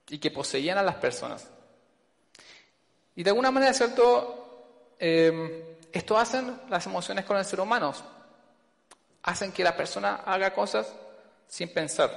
y 0.08 0.18
que 0.18 0.32
poseían 0.32 0.80
a 0.80 0.84
las 0.84 0.96
personas. 0.96 1.48
Y 3.16 3.22
de 3.22 3.30
alguna 3.30 3.52
manera, 3.52 3.72
¿cierto? 3.72 4.96
Eh, 4.98 5.78
esto 5.92 6.18
hacen 6.18 6.60
las 6.70 6.88
emociones 6.88 7.24
con 7.24 7.38
el 7.38 7.46
ser 7.46 7.60
humano. 7.60 7.94
Hacen 9.22 9.52
que 9.52 9.64
la 9.64 9.78
persona 9.78 10.24
haga 10.26 10.56
cosas 10.56 10.92
sin 11.48 11.72
pensar. 11.72 12.10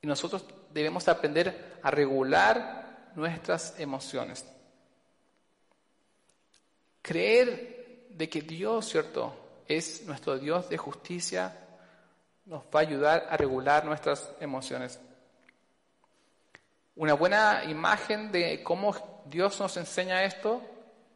Y 0.00 0.06
nosotros 0.06 0.42
debemos 0.72 1.06
aprender 1.06 1.78
a 1.82 1.90
regular 1.90 2.81
nuestras 3.14 3.78
emociones. 3.78 4.44
Creer 7.00 8.06
de 8.10 8.28
que 8.28 8.42
Dios, 8.42 8.88
¿cierto?, 8.88 9.38
es 9.66 10.04
nuestro 10.06 10.38
Dios 10.38 10.68
de 10.68 10.76
justicia, 10.76 11.56
nos 12.44 12.64
va 12.64 12.80
a 12.80 12.82
ayudar 12.82 13.26
a 13.30 13.36
regular 13.36 13.84
nuestras 13.84 14.32
emociones. 14.40 14.98
Una 16.96 17.14
buena 17.14 17.64
imagen 17.64 18.30
de 18.30 18.62
cómo 18.62 19.22
Dios 19.26 19.58
nos 19.60 19.76
enseña 19.76 20.24
esto 20.24 20.60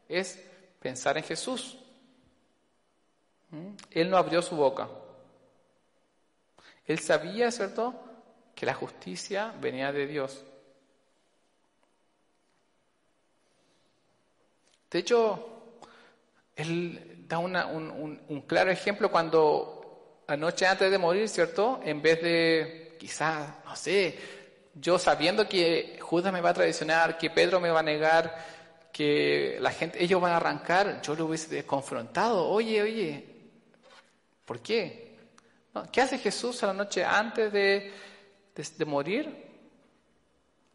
es 0.09 0.43
pensar 0.81 1.19
en 1.19 1.25
Jesús. 1.25 1.79
¿Mm? 3.51 3.71
Él 3.91 4.11
no 4.11 4.17
abrió 4.17 4.41
su 4.41 4.57
boca. 4.57 4.89
Él 6.87 6.99
sabía, 6.99 7.51
¿cierto?, 7.51 7.95
que 8.55 8.65
la 8.65 8.75
justicia 8.75 9.53
venía 9.61 9.93
de 9.93 10.07
Dios. 10.07 10.43
De 14.97 15.01
hecho, 15.01 15.75
él 16.57 17.27
da 17.29 17.37
un, 17.37 18.45
claro 18.47 18.71
ejemplo 18.71 19.11
cuando 19.11 20.23
anoche 20.27 20.67
antes 20.67 20.91
de 20.91 20.97
morir, 20.97 21.29
¿cierto? 21.29 21.83
En 21.85 22.01
vez 22.01 22.23
de 22.23 22.97
quizás, 22.99 23.63
no 23.67 23.77
sé, 23.77 24.19
yo 24.73 24.99
sabiendo 24.99 25.47
que 25.47 25.99
Judas 26.01 26.33
me 26.33 26.41
va 26.41 26.49
a 26.49 26.55
traicionar, 26.55 27.19
que 27.19 27.29
Pedro 27.29 27.61
me 27.61 27.69
va 27.69 27.81
a 27.81 27.83
negar, 27.83 28.43
que 28.91 29.59
la 29.61 29.71
gente, 29.71 30.03
ellos 30.03 30.19
van 30.19 30.33
a 30.33 30.39
arrancar, 30.39 31.03
yo 31.03 31.15
lo 31.15 31.27
hubiese 31.27 31.67
confrontado. 31.67 32.49
Oye, 32.49 32.81
oye, 32.81 33.27
¿por 34.47 34.61
qué? 34.61 35.15
¿Qué 35.93 36.01
hace 36.01 36.17
Jesús 36.17 36.63
a 36.63 36.69
la 36.69 36.73
noche 36.73 37.05
antes 37.05 37.53
de, 37.53 37.93
de, 38.55 38.85
morir? 38.87 39.45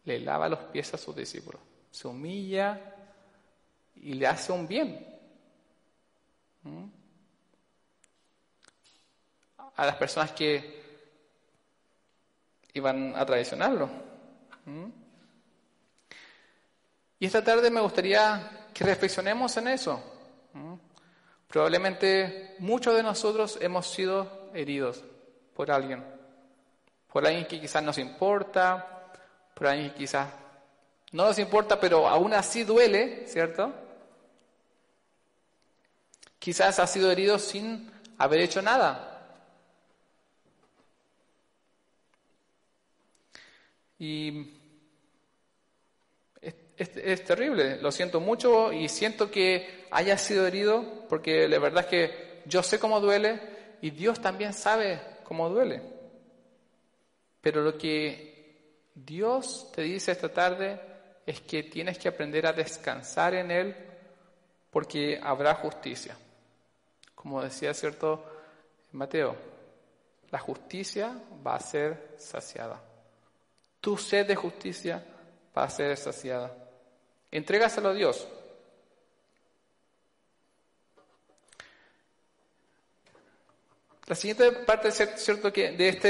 Le 0.04 0.20
lava 0.20 0.48
los 0.48 0.60
pies 0.60 0.94
a 0.94 0.96
sus 0.96 1.16
discípulos, 1.16 1.60
se 1.90 2.06
humilla 2.06 2.92
y 4.02 4.14
le 4.14 4.26
hace 4.26 4.52
un 4.52 4.66
bien. 4.66 5.06
¿Mm? 6.62 6.84
A 9.76 9.86
las 9.86 9.96
personas 9.96 10.32
que 10.32 10.82
iban 12.74 13.14
a 13.16 13.24
traicionarlo. 13.24 13.88
¿Mm? 14.66 14.86
Y 17.20 17.26
esta 17.26 17.42
tarde 17.42 17.70
me 17.70 17.80
gustaría 17.80 18.68
que 18.74 18.84
reflexionemos 18.84 19.56
en 19.56 19.68
eso. 19.68 20.02
¿Mm? 20.52 20.74
Probablemente 21.48 22.56
muchos 22.58 22.96
de 22.96 23.02
nosotros 23.02 23.58
hemos 23.60 23.86
sido 23.86 24.50
heridos 24.54 25.04
por 25.54 25.70
alguien, 25.70 26.04
por 27.12 27.26
alguien 27.26 27.46
que 27.46 27.60
quizás 27.60 27.82
nos 27.82 27.98
importa, 27.98 29.12
por 29.54 29.66
alguien 29.66 29.90
que 29.90 29.98
quizás 29.98 30.28
no 31.12 31.26
nos 31.26 31.38
importa, 31.38 31.78
pero 31.78 32.08
aún 32.08 32.32
así 32.32 32.64
duele, 32.64 33.26
¿cierto? 33.28 33.72
Quizás 36.42 36.80
ha 36.80 36.88
sido 36.88 37.08
herido 37.08 37.38
sin 37.38 37.88
haber 38.18 38.40
hecho 38.40 38.60
nada. 38.60 39.46
Y 43.96 44.50
es, 46.76 47.24
terrible, 47.24 47.80
lo 47.80 47.92
siento 47.92 48.18
mucho 48.18 48.72
y 48.72 48.88
siento 48.88 49.30
que 49.30 49.86
haya 49.92 50.18
sido 50.18 50.44
herido 50.44 51.06
porque 51.08 51.46
la 51.46 51.60
verdad 51.60 51.84
es 51.84 51.90
que 51.90 52.42
yo 52.46 52.64
sé 52.64 52.80
cómo 52.80 53.00
duele 53.00 53.38
y 53.80 53.90
Dios 53.90 54.20
también 54.20 54.52
sabe 54.52 55.00
cómo 55.22 55.48
duele. 55.48 55.80
Pero 57.40 57.62
lo 57.62 57.78
que 57.78 58.88
Dios 58.96 59.70
te 59.72 59.82
dice 59.82 60.10
esta 60.10 60.32
tarde 60.32 60.80
es 61.24 61.40
que 61.42 61.62
tienes 61.62 61.98
que 61.98 62.08
aprender 62.08 62.48
a 62.48 62.52
descansar 62.52 63.34
en 63.34 63.52
Él 63.52 63.76
porque 64.72 65.20
habrá 65.22 65.54
justicia. 65.54 66.16
Como 67.22 67.40
decía 67.40 67.72
cierto 67.72 68.20
Mateo, 68.90 69.36
la 70.32 70.40
justicia 70.40 71.16
va 71.46 71.54
a 71.54 71.60
ser 71.60 72.16
saciada. 72.18 72.82
Tu 73.80 73.96
sed 73.96 74.26
de 74.26 74.34
justicia 74.34 75.04
va 75.56 75.62
a 75.62 75.70
ser 75.70 75.96
saciada. 75.96 76.52
Entrégaselo 77.30 77.90
a 77.90 77.94
Dios. 77.94 78.26
La 84.08 84.16
siguiente 84.16 84.50
parte 84.50 84.90
cierto 84.90 85.52
de 85.52 85.88
este 85.88 86.08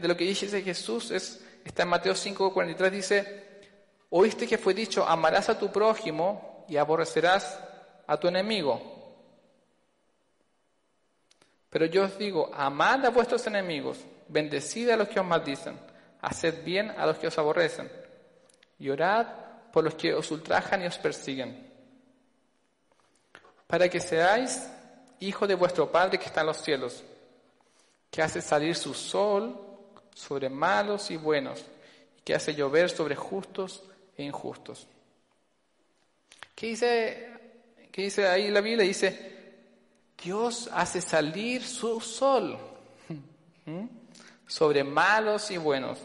de 0.00 0.08
lo 0.08 0.16
que 0.16 0.24
dice 0.24 0.60
Jesús 0.60 1.12
es 1.12 1.40
está 1.64 1.84
en 1.84 1.88
Mateo 1.90 2.16
5:43 2.16 2.90
dice, 2.90 3.44
"Oíste 4.10 4.48
que 4.48 4.58
fue 4.58 4.74
dicho, 4.74 5.06
amarás 5.06 5.48
a 5.50 5.56
tu 5.56 5.70
prójimo 5.70 6.66
y 6.68 6.76
aborrecerás 6.76 7.60
a 8.08 8.16
tu 8.16 8.26
enemigo." 8.26 8.97
Pero 11.78 11.92
yo 11.92 12.02
os 12.06 12.18
digo, 12.18 12.50
amad 12.52 13.06
a 13.06 13.10
vuestros 13.10 13.46
enemigos, 13.46 13.98
bendecid 14.26 14.90
a 14.90 14.96
los 14.96 15.08
que 15.08 15.20
os 15.20 15.24
maldicen, 15.24 15.78
haced 16.20 16.64
bien 16.64 16.90
a 16.90 17.06
los 17.06 17.18
que 17.18 17.28
os 17.28 17.38
aborrecen, 17.38 17.88
y 18.80 18.90
orad 18.90 19.28
por 19.72 19.84
los 19.84 19.94
que 19.94 20.12
os 20.12 20.28
ultrajan 20.32 20.82
y 20.82 20.86
os 20.86 20.98
persiguen, 20.98 21.70
para 23.68 23.88
que 23.88 24.00
seáis 24.00 24.68
hijos 25.20 25.46
de 25.46 25.54
vuestro 25.54 25.88
Padre 25.88 26.18
que 26.18 26.24
está 26.24 26.40
en 26.40 26.48
los 26.48 26.60
cielos, 26.60 27.04
que 28.10 28.22
hace 28.22 28.42
salir 28.42 28.74
su 28.74 28.92
sol 28.92 29.56
sobre 30.12 30.48
malos 30.48 31.12
y 31.12 31.16
buenos, 31.16 31.64
y 32.18 32.22
que 32.22 32.34
hace 32.34 32.56
llover 32.56 32.90
sobre 32.90 33.14
justos 33.14 33.84
e 34.16 34.24
injustos. 34.24 34.88
¿Qué 36.56 36.66
dice, 36.66 37.28
qué 37.92 38.02
dice 38.02 38.26
ahí 38.26 38.50
la 38.50 38.62
Biblia? 38.62 38.84
Dice, 38.84 39.37
Dios 40.22 40.68
hace 40.72 41.00
salir 41.00 41.64
su 41.64 42.00
sol 42.00 42.58
sobre 44.46 44.84
malos 44.84 45.50
y 45.50 45.56
buenos 45.56 45.98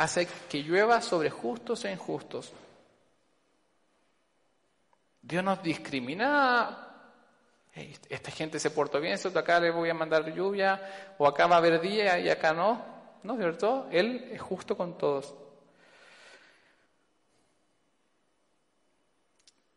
hace 0.00 0.26
que 0.48 0.62
llueva 0.62 1.02
sobre 1.02 1.28
justos 1.28 1.84
e 1.84 1.92
injustos. 1.92 2.50
Dios 5.20 5.44
nos 5.44 5.62
discrimina. 5.62 6.88
esta 8.08 8.30
gente 8.30 8.58
se 8.58 8.70
portó 8.70 8.98
bien, 8.98 9.18
acá 9.34 9.60
le 9.60 9.70
voy 9.70 9.90
a 9.90 9.94
mandar 9.94 10.34
lluvia, 10.34 11.14
o 11.18 11.26
acá 11.26 11.46
va 11.46 11.56
a 11.56 11.58
haber 11.58 11.82
día 11.82 12.18
y 12.18 12.30
acá 12.30 12.54
no. 12.54 12.82
¿No 13.22 13.34
es 13.34 13.40
cierto? 13.40 13.88
Él 13.92 14.30
es 14.32 14.40
justo 14.40 14.74
con 14.74 14.96
todos. 14.96 15.34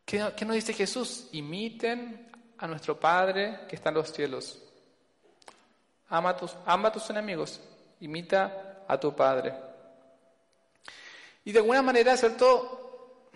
¿Qué, 0.06 0.32
¿Qué, 0.38 0.46
nos 0.46 0.56
dice 0.56 0.72
Jesús? 0.72 1.28
Imiten 1.34 2.32
a 2.58 2.68
nuestro 2.68 3.00
Padre 3.00 3.62
que 3.68 3.76
está 3.76 3.90
en 3.90 3.96
los 3.96 4.12
cielos. 4.12 4.60
Ama 6.10 6.36
tus, 6.36 6.56
ama 6.66 6.90
a 6.90 6.92
tus 6.92 7.10
enemigos, 7.10 7.60
imita 8.00 8.84
a 8.88 9.00
tu 9.00 9.16
Padre. 9.16 9.54
Y 11.46 11.52
de 11.52 11.60
alguna 11.60 11.82
manera, 11.82 12.16
¿cierto? 12.16 13.30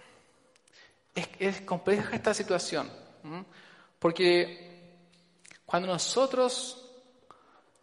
Es, 1.40 1.62
compleja 1.62 2.16
esta 2.16 2.34
situación, 2.34 2.90
porque 3.98 4.94
cuando 5.66 5.88
nosotros 5.88 6.88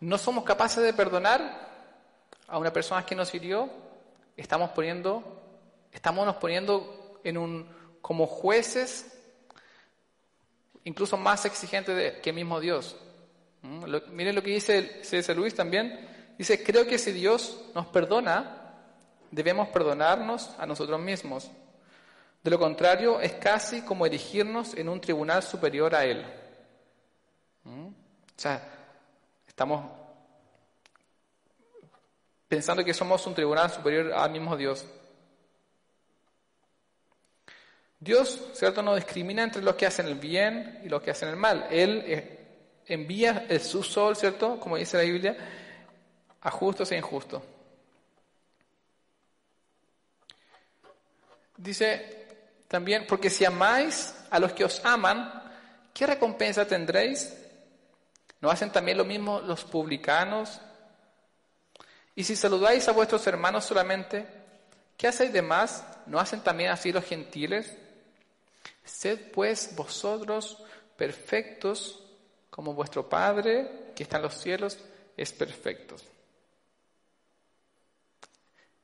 no 0.01 0.17
somos 0.19 0.45
capaces 0.45 0.85
de 0.85 0.95
perdonar 0.95 1.65
a 2.47 2.59
una 2.59 2.73
persona 2.73 3.05
que 3.05 3.17
nos 3.17 3.35
hirió, 3.35 3.69
estamos 4.37 4.71
poniendo, 4.71 5.43
estamos 5.91 6.25
nos 6.25 6.37
poniendo 6.37 7.21
en 7.25 7.39
un 7.39 7.69
como 8.01 8.27
jueces 8.27 9.14
incluso 10.85 11.17
más 11.17 11.45
exigentes 11.45 12.19
que 12.21 12.33
mismo 12.33 12.61
Dios. 12.61 12.97
miren 13.63 14.35
lo 14.35 14.43
que 14.43 14.51
dice 14.51 15.03
C.S. 15.03 15.35
Luis 15.35 15.55
también. 15.55 16.09
Dice, 16.39 16.63
creo 16.63 16.87
que 16.87 16.99
si 16.99 17.13
Dios 17.13 17.65
nos 17.75 17.87
perdona, 17.87 18.75
debemos 19.31 19.69
perdonarnos 19.69 20.51
a 20.59 20.67
nosotros 20.67 21.01
mismos. 21.01 21.51
De 22.43 22.51
lo 22.51 22.59
contrario, 22.59 23.21
es 23.21 23.33
casi 23.35 23.83
como 23.83 24.05
erigirnos 24.05 24.75
en 24.75 24.89
un 24.89 25.01
tribunal 25.01 25.43
superior 25.43 25.95
a 25.95 26.05
Él. 26.05 26.25
¿Mm? 27.65 27.87
O 27.87 27.93
sea, 28.37 28.63
estamos 29.47 29.91
pensando 32.49 32.85
que 32.85 32.93
somos 32.93 33.27
un 33.27 33.35
tribunal 33.35 33.71
superior 33.71 34.13
al 34.13 34.31
mismo 34.31 34.57
Dios. 34.57 34.85
Dios, 38.05 38.39
¿cierto?, 38.53 38.83
no 38.83 38.95
discrimina 38.95 39.43
entre 39.43 39.63
los 39.63 39.77
que 39.77 39.87
hacen 39.87 40.07
el 40.07 40.17
bien 40.17 40.81
y 40.85 40.91
los 40.91 41.03
que 41.03 41.11
hacen 41.11 41.31
el 41.31 41.37
mal. 41.37 41.67
Él 41.71 42.05
eh, 42.07 42.39
envía 42.87 43.47
el, 43.49 43.63
su 43.63 43.83
sol, 43.83 44.15
¿cierto?, 44.15 44.61
como 44.61 44.77
dice 44.77 44.99
la 44.99 45.05
Biblia, 45.05 45.37
a 46.43 46.51
justos 46.51 46.93
e 46.93 46.99
injustos. 46.99 47.43
Dice 51.57 52.27
también, 52.69 53.07
porque 53.07 53.31
si 53.31 53.47
amáis 53.47 54.15
a 54.29 54.39
los 54.39 54.53
que 54.53 54.65
os 54.65 54.85
aman, 54.85 55.43
¿qué 55.95 56.07
recompensa 56.07 56.67
tendréis? 56.67 57.35
¿No 58.43 58.51
hacen 58.51 58.71
también 58.71 58.99
lo 58.99 59.07
mismo 59.07 59.41
los 59.41 59.65
publicanos? 59.65 60.61
Y 62.15 62.25
si 62.25 62.37
saludáis 62.37 62.87
a 62.87 62.93
vuestros 62.93 63.27
hermanos 63.27 63.65
solamente, 63.65 64.27
¿qué 64.99 65.09
hacéis 65.09 65.33
de 65.33 65.41
más? 65.41 65.87
¿No 66.05 66.21
hacen 66.21 66.43
también 66.43 66.71
así 66.71 66.93
los 66.93 67.05
gentiles? 67.05 67.79
Sed 68.85 69.33
pues 69.33 69.75
vosotros 69.75 70.63
perfectos 70.97 72.03
como 72.51 72.75
vuestro 72.75 73.09
Padre 73.09 73.93
que 73.97 74.03
está 74.03 74.19
en 74.19 74.25
los 74.25 74.35
cielos 74.35 74.79
es 75.17 75.33
perfecto. 75.33 75.97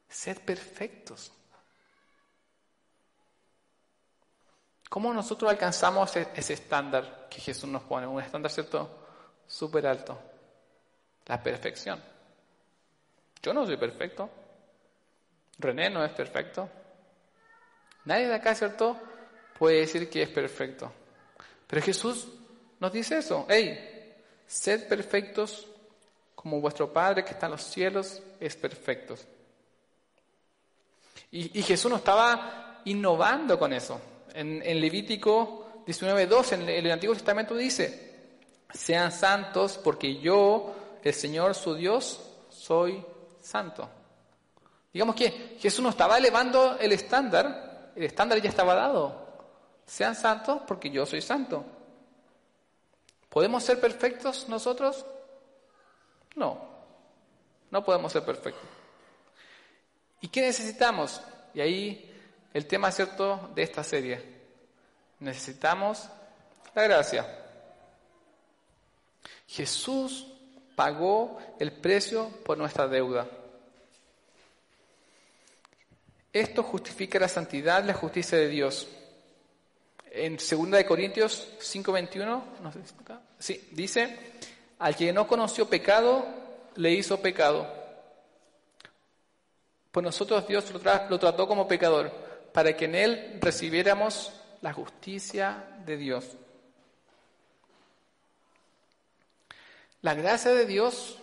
Sed 0.09 0.39
perfectos. 0.41 1.33
¿Cómo 4.89 5.15
nosotros 5.15 5.49
alcanzamos 5.51 6.17
e-, 6.17 6.29
ese 6.35 6.55
estándar 6.55 7.29
que 7.31 7.41
Jesús 7.41 7.71
nos 7.71 7.83
pone? 7.83 8.07
Un 8.07 8.21
estándar, 8.21 8.51
¿cierto? 8.51 9.07
Súper 9.47 9.87
alto. 9.87 10.19
La 11.27 11.41
perfección. 11.41 12.03
Yo 13.41 13.55
no 13.55 13.65
soy 13.65 13.77
perfecto. 13.77 14.29
René 15.59 15.91
no 15.91 16.05
es 16.05 16.11
perfecto. 16.11 16.69
Nadie 18.05 18.27
de 18.27 18.35
acá, 18.35 18.55
¿cierto? 18.55 19.01
Puede 19.61 19.81
decir 19.81 20.09
que 20.09 20.23
es 20.23 20.31
perfecto. 20.31 20.91
Pero 21.67 21.83
Jesús 21.83 22.29
nos 22.79 22.91
dice 22.91 23.19
eso. 23.19 23.45
Hey, 23.47 24.15
sed 24.47 24.89
perfectos 24.89 25.67
como 26.35 26.63
vuestro 26.63 26.91
Padre 26.91 27.23
que 27.23 27.33
está 27.33 27.45
en 27.45 27.53
los 27.53 27.65
cielos 27.65 28.23
es 28.41 28.57
perfecto. 28.57 29.17
Y, 31.33 31.61
Jesús 31.61 31.91
no 31.91 31.99
estaba 31.99 32.81
innovando 32.87 33.59
con 33.59 33.75
eso. 33.75 34.01
En, 34.33 34.81
Levítico 34.81 35.85
19.2, 35.87 36.53
en 36.55 36.67
el 36.67 36.91
Antiguo 36.91 37.15
Testamento 37.15 37.55
dice, 37.55 38.15
sean 38.73 39.13
santos 39.13 39.79
porque 39.85 40.17
yo, 40.21 40.75
el 41.05 41.13
Señor 41.13 41.55
su 41.55 41.75
Dios, 41.75 42.19
soy 42.49 43.05
santo. 43.43 43.87
Digamos 44.91 45.15
que 45.15 45.59
Jesús 45.61 45.83
no 45.83 45.91
estaba 45.91 46.17
elevando 46.17 46.79
el 46.81 46.93
estándar, 46.93 47.93
el 47.95 48.05
estándar 48.05 48.41
ya 48.41 48.49
estaba 48.49 48.75
dado. 48.75 49.29
Sean 49.91 50.15
santos 50.15 50.63
porque 50.69 50.89
yo 50.89 51.05
soy 51.05 51.21
santo. 51.21 51.65
¿Podemos 53.29 53.65
ser 53.65 53.81
perfectos 53.81 54.49
nosotros? 54.49 55.05
No, 56.37 56.61
no 57.73 57.85
podemos 57.85 58.13
ser 58.13 58.25
perfectos. 58.25 58.63
¿Y 60.21 60.29
qué 60.29 60.43
necesitamos? 60.43 61.21
Y 61.55 61.61
ahí 61.61 62.23
el 62.55 62.67
tema 62.67 62.93
cierto 62.93 63.51
de 63.53 63.65
esta 63.65 63.83
serie. 63.83 64.23
Necesitamos 65.19 66.09
la 66.73 66.83
gracia. 66.85 67.27
Jesús 69.49 70.25
pagó 70.77 71.37
el 71.59 71.73
precio 71.73 72.29
por 72.45 72.57
nuestra 72.57 72.87
deuda. 72.87 73.27
Esto 76.33 76.63
justifica 76.63 77.19
la 77.19 77.27
santidad 77.27 77.83
la 77.83 77.95
justicia 77.95 78.39
de 78.39 78.47
Dios. 78.47 78.89
En 80.11 80.37
2 80.37 80.85
Corintios 80.85 81.49
5:21 81.61 82.43
sí, 83.39 83.69
dice, 83.71 84.19
al 84.79 84.97
que 84.97 85.13
no 85.13 85.27
conoció 85.27 85.69
pecado, 85.69 86.27
le 86.77 86.93
hizo 86.93 87.21
pecado. 87.21 87.67
Pues 89.93 90.05
nosotros 90.05 90.47
Dios 90.49 90.65
lo 90.73 91.19
trató 91.19 91.47
como 91.47 91.69
pecador 91.69 92.11
para 92.53 92.77
que 92.77 92.87
en 92.87 92.95
Él 92.95 93.39
recibiéramos 93.41 94.33
la 94.63 94.73
justicia 94.73 95.65
de 95.87 95.97
Dios. 95.97 96.25
La 100.03 100.15
gracia 100.15 100.53
de 100.53 100.67
Dios 100.67 101.19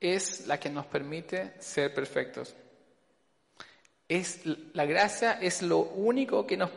es 0.00 0.46
la 0.46 0.58
que 0.58 0.70
nos 0.70 0.86
permite 0.86 1.54
ser 1.60 1.92
perfectos. 1.92 2.54
Es, 4.08 4.40
la 4.72 4.84
gracia 4.84 5.32
es 5.40 5.62
lo 5.62 5.78
único 5.78 6.46
que 6.46 6.56
nos 6.56 6.70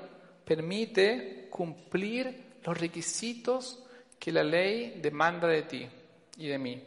permite 0.46 1.48
cumplir 1.52 2.60
los 2.64 2.78
requisitos 2.78 3.80
que 4.18 4.32
la 4.32 4.44
ley 4.44 5.00
demanda 5.02 5.48
de 5.48 5.62
ti 5.64 5.90
y 6.38 6.48
de 6.48 6.58
mí. 6.58 6.84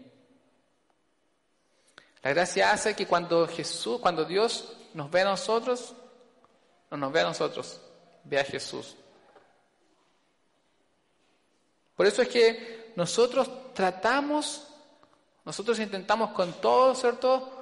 La 2.23 2.31
gracia 2.31 2.73
hace 2.73 2.95
que 2.95 3.07
cuando 3.07 3.47
Jesús, 3.49 4.01
cuando 4.01 4.25
Dios 4.25 4.77
nos 4.95 5.11
ve 5.11 5.23
a 5.23 5.25
nosotros, 5.25 5.95
no 6.91 6.97
nos 6.97 7.13
ve 7.13 7.21
a 7.21 7.25
nosotros, 7.25 7.81
ve 8.25 8.39
a 8.39 8.45
Jesús. 8.45 8.97
Por 11.97 12.07
eso 12.07 12.23
es 12.23 12.29
que 12.29 12.93
nosotros 12.97 13.75
tratamos, 13.75 14.69
nosotros 15.45 15.79
intentamos 15.79 16.31
con 16.31 16.53
todo, 16.61 16.95
¿cierto? 16.95 17.62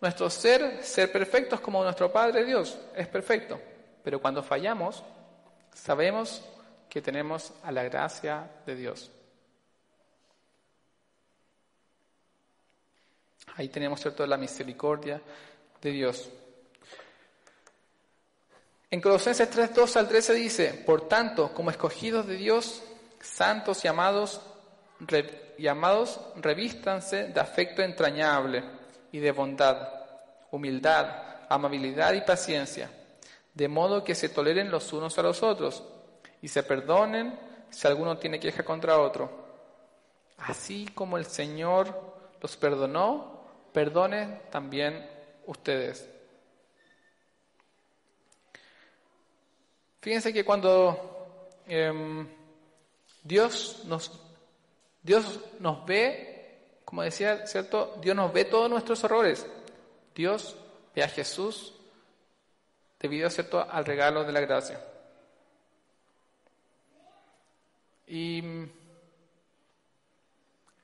Nuestro 0.00 0.28
ser, 0.28 0.84
ser 0.84 1.10
perfectos 1.10 1.60
como 1.60 1.82
nuestro 1.82 2.12
Padre 2.12 2.44
Dios, 2.44 2.78
es 2.94 3.08
perfecto. 3.08 3.60
Pero 4.02 4.20
cuando 4.20 4.42
fallamos, 4.42 5.02
sabemos 5.72 6.44
que 6.88 7.00
tenemos 7.00 7.52
a 7.62 7.72
la 7.72 7.82
gracia 7.84 8.48
de 8.66 8.76
Dios. 8.76 9.10
Ahí 13.56 13.68
tenemos, 13.68 14.00
¿cierto?, 14.00 14.26
la 14.26 14.36
misericordia 14.36 15.20
de 15.80 15.90
Dios. 15.90 16.28
En 18.90 19.00
Colosenses 19.00 19.48
3, 19.48 19.74
2 19.74 19.96
al 19.96 20.08
13 20.08 20.34
dice, 20.34 20.82
por 20.84 21.08
tanto, 21.08 21.52
como 21.54 21.70
escogidos 21.70 22.26
de 22.26 22.36
Dios, 22.36 22.82
santos 23.20 23.82
y 23.84 23.88
amados, 23.88 24.42
amados, 25.66 26.20
revístanse 26.36 27.28
de 27.28 27.40
afecto 27.40 27.82
entrañable 27.82 28.75
y 29.12 29.18
de 29.18 29.32
bondad, 29.32 29.88
humildad, 30.50 31.46
amabilidad 31.48 32.12
y 32.14 32.20
paciencia, 32.22 32.90
de 33.54 33.68
modo 33.68 34.04
que 34.04 34.14
se 34.14 34.28
toleren 34.28 34.70
los 34.70 34.92
unos 34.92 35.18
a 35.18 35.22
los 35.22 35.42
otros 35.42 35.82
y 36.42 36.48
se 36.48 36.62
perdonen 36.62 37.38
si 37.70 37.86
alguno 37.86 38.18
tiene 38.18 38.40
queja 38.40 38.64
contra 38.64 38.98
otro. 38.98 39.46
Así 40.38 40.86
como 40.94 41.16
el 41.16 41.26
Señor 41.26 41.94
los 42.40 42.56
perdonó, 42.56 43.42
perdonen 43.72 44.40
también 44.50 45.08
ustedes. 45.46 46.08
Fíjense 50.00 50.32
que 50.32 50.44
cuando 50.44 51.48
em, 51.66 52.28
Dios, 53.24 53.82
nos, 53.86 54.12
Dios 55.02 55.40
nos 55.58 55.84
ve, 55.84 56.35
como 56.86 57.02
decía, 57.02 57.48
¿cierto? 57.48 57.98
Dios 58.00 58.14
nos 58.14 58.32
ve 58.32 58.44
todos 58.44 58.70
nuestros 58.70 59.02
errores. 59.02 59.44
Dios 60.14 60.56
ve 60.94 61.02
a 61.02 61.08
Jesús 61.08 61.74
debido, 63.00 63.28
¿cierto?, 63.28 63.60
al 63.60 63.84
regalo 63.84 64.22
de 64.22 64.32
la 64.32 64.40
gracia. 64.40 64.80
Y 68.06 68.40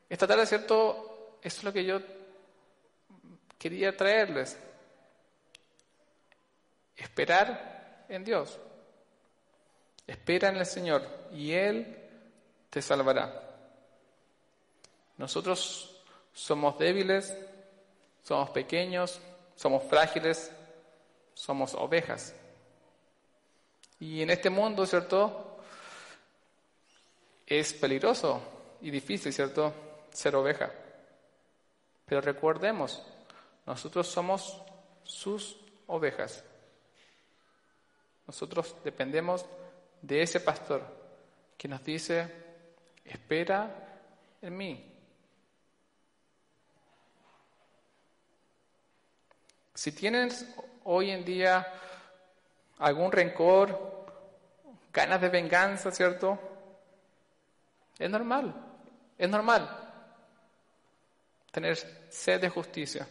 esta 0.09 0.26
tarde, 0.26 0.44
¿cierto? 0.44 1.38
Es 1.40 1.62
lo 1.62 1.72
que 1.72 1.84
yo 1.84 2.00
quería 3.57 3.96
traerles. 3.96 4.59
Esperar 6.96 8.07
en 8.09 8.24
Dios. 8.24 8.59
Espera 10.05 10.48
en 10.48 10.57
el 10.57 10.66
Señor 10.66 11.09
y 11.32 11.53
Él 11.53 11.96
te 12.70 12.82
salvará. 12.82 13.40
Nosotros 15.16 15.91
somos 16.33 16.78
débiles, 16.78 17.37
somos 18.22 18.51
pequeños, 18.51 19.20
somos 19.57 19.83
frágiles, 19.85 20.51
somos 21.35 21.74
ovejas. 21.74 22.35
Y 24.01 24.22
en 24.22 24.30
este 24.30 24.51
mundo, 24.51 24.87
¿cierto? 24.87 25.59
Es 27.47 27.72
peligroso 27.74 28.43
y 28.80 28.91
difícil, 28.91 29.33
¿cierto? 29.33 29.72
Ser 30.11 30.35
oveja. 30.35 30.72
Pero 32.07 32.20
recordemos, 32.20 33.03
nosotros 33.66 34.09
somos 34.09 34.61
sus 35.05 35.57
ovejas. 35.87 36.45
Nosotros 38.26 38.74
dependemos 38.85 39.45
de 40.01 40.22
ese 40.22 40.41
pastor 40.41 40.83
que 41.57 41.68
nos 41.68 41.85
dice, 41.85 42.30
espera 43.05 44.01
en 44.41 44.57
mí. 44.57 44.91
Si 49.83 49.91
tienes 49.91 50.47
hoy 50.85 51.11
en 51.11 51.24
día 51.24 51.66
algún 52.78 53.11
rencor, 53.11 54.07
ganas 54.93 55.20
de 55.20 55.28
venganza, 55.28 55.91
¿cierto? 55.91 56.39
Es 57.99 58.09
normal, 58.09 58.55
es 59.18 59.28
normal 59.28 59.68
tener 61.51 61.76
sed 62.09 62.41
de 62.43 62.49
justicia. 62.49 63.09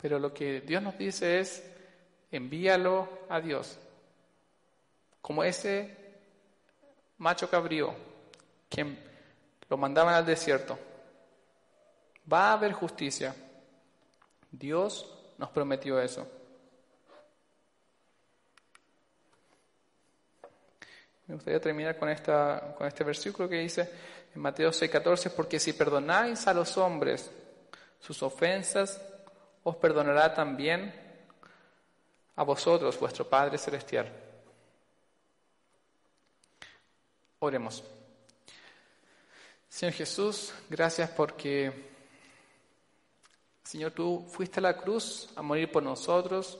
Pero 0.00 0.20
lo 0.20 0.32
que 0.32 0.60
Dios 0.60 0.80
nos 0.80 0.96
dice 0.96 1.40
es, 1.40 1.60
envíalo 2.30 3.08
a 3.28 3.40
Dios. 3.40 3.76
Como 5.20 5.42
ese 5.42 5.96
macho 7.16 7.50
cabrío, 7.50 7.92
quien 8.68 8.96
lo 9.68 9.76
mandaban 9.76 10.14
al 10.14 10.24
desierto. 10.24 10.78
Va 12.32 12.50
a 12.50 12.52
haber 12.52 12.72
justicia. 12.72 13.34
Dios 14.50 15.06
nos 15.36 15.50
prometió 15.50 16.00
eso. 16.00 16.26
Me 21.26 21.34
gustaría 21.34 21.60
terminar 21.60 21.98
con, 21.98 22.08
esta, 22.08 22.74
con 22.76 22.86
este 22.86 23.04
versículo 23.04 23.48
que 23.48 23.56
dice 23.56 23.90
en 24.34 24.40
Mateo 24.40 24.70
6:14, 24.70 25.30
porque 25.30 25.60
si 25.60 25.74
perdonáis 25.74 26.46
a 26.46 26.54
los 26.54 26.76
hombres 26.78 27.30
sus 28.00 28.22
ofensas, 28.22 29.00
os 29.62 29.76
perdonará 29.76 30.32
también 30.32 30.94
a 32.36 32.42
vosotros 32.44 32.98
vuestro 32.98 33.28
Padre 33.28 33.58
Celestial. 33.58 34.10
Oremos. 37.40 37.84
Señor 39.68 39.92
Jesús, 39.92 40.54
gracias 40.70 41.10
porque, 41.10 41.90
Señor, 43.68 43.92
tú 43.92 44.26
fuiste 44.30 44.60
a 44.60 44.62
la 44.62 44.78
cruz 44.78 45.28
a 45.36 45.42
morir 45.42 45.70
por 45.70 45.82
nosotros 45.82 46.58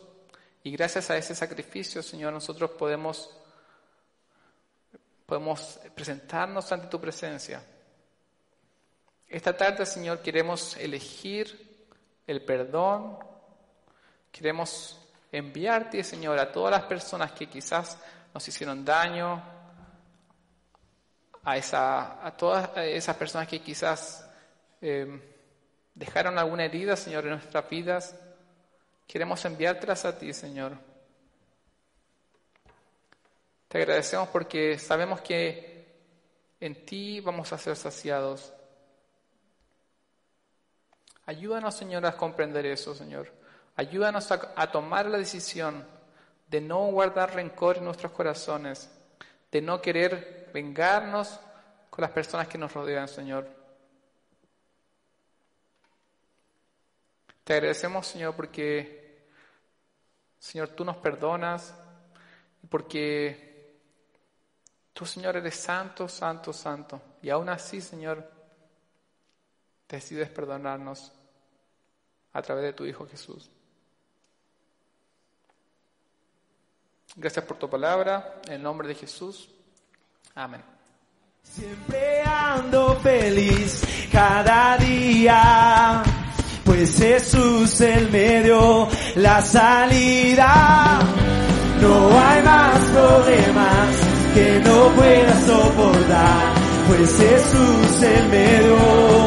y 0.62 0.70
gracias 0.72 1.08
a 1.08 1.16
ese 1.16 1.34
sacrificio, 1.34 2.02
Señor, 2.02 2.34
nosotros 2.34 2.72
podemos, 2.72 3.34
podemos 5.24 5.80
presentarnos 5.94 6.70
ante 6.70 6.88
tu 6.88 7.00
presencia. 7.00 7.64
Esta 9.26 9.56
tarde, 9.56 9.86
Señor, 9.86 10.20
queremos 10.20 10.76
elegir 10.76 11.88
el 12.26 12.44
perdón, 12.44 13.18
queremos 14.30 15.00
enviarte, 15.32 16.04
Señor, 16.04 16.38
a 16.38 16.52
todas 16.52 16.72
las 16.72 16.82
personas 16.82 17.32
que 17.32 17.46
quizás 17.46 17.96
nos 18.34 18.46
hicieron 18.46 18.84
daño, 18.84 19.42
a, 21.42 21.56
esa, 21.56 22.26
a 22.26 22.36
todas 22.36 22.76
esas 22.76 23.16
personas 23.16 23.48
que 23.48 23.62
quizás 23.62 24.28
eh, 24.82 25.36
dejaron 25.98 26.38
alguna 26.38 26.64
herida, 26.64 26.96
Señor, 26.96 27.24
en 27.24 27.30
nuestras 27.30 27.68
vidas. 27.68 28.14
Queremos 29.06 29.44
enviártelas 29.44 30.04
a 30.04 30.16
ti, 30.16 30.32
Señor. 30.32 30.72
Te 33.66 33.78
agradecemos 33.78 34.28
porque 34.28 34.78
sabemos 34.78 35.20
que 35.20 35.86
en 36.60 36.86
ti 36.86 37.20
vamos 37.20 37.52
a 37.52 37.58
ser 37.58 37.74
saciados. 37.74 38.52
Ayúdanos, 41.26 41.74
Señor, 41.74 42.06
a 42.06 42.16
comprender 42.16 42.64
eso, 42.64 42.94
Señor. 42.94 43.32
Ayúdanos 43.74 44.30
a 44.30 44.70
tomar 44.70 45.06
la 45.06 45.18
decisión 45.18 45.84
de 46.46 46.60
no 46.60 46.86
guardar 46.86 47.34
rencor 47.34 47.78
en 47.78 47.84
nuestros 47.84 48.12
corazones, 48.12 48.88
de 49.50 49.60
no 49.60 49.82
querer 49.82 50.48
vengarnos 50.54 51.38
con 51.90 52.02
las 52.02 52.10
personas 52.12 52.48
que 52.48 52.56
nos 52.56 52.72
rodean, 52.72 53.08
Señor. 53.08 53.57
Te 57.48 57.54
agradecemos, 57.54 58.06
Señor, 58.06 58.36
porque, 58.36 59.24
Señor, 60.38 60.68
tú 60.68 60.84
nos 60.84 60.98
perdonas 60.98 61.72
porque 62.68 63.80
tú, 64.92 65.06
Señor, 65.06 65.34
eres 65.34 65.54
santo, 65.54 66.10
santo, 66.10 66.52
santo. 66.52 67.00
Y 67.22 67.30
aún 67.30 67.48
así, 67.48 67.80
Señor, 67.80 68.30
decides 69.88 70.28
perdonarnos 70.28 71.10
a 72.34 72.42
través 72.42 72.64
de 72.64 72.72
tu 72.74 72.84
Hijo 72.84 73.06
Jesús. 73.06 73.50
Gracias 77.16 77.46
por 77.46 77.56
tu 77.56 77.70
palabra, 77.70 78.42
en 78.44 78.52
el 78.52 78.62
nombre 78.62 78.88
de 78.88 78.94
Jesús. 78.94 79.48
Amén. 80.34 80.62
Siempre 81.42 82.20
ando 82.20 82.94
feliz 82.96 83.82
cada 84.12 84.76
día, 84.76 86.02
pues 86.68 86.98
Jesús 86.98 87.80
él 87.80 88.10
me 88.12 88.42
dio 88.42 88.86
la 89.16 89.40
salida. 89.40 91.00
No 91.80 92.20
hay 92.20 92.42
más 92.42 92.78
problemas 92.92 93.88
que 94.34 94.60
no 94.60 94.88
pueda 94.94 95.46
soportar, 95.46 96.54
pues 96.88 97.16
Jesús 97.16 98.02
él 98.02 98.28
me 98.28 98.58
dio. 98.64 99.18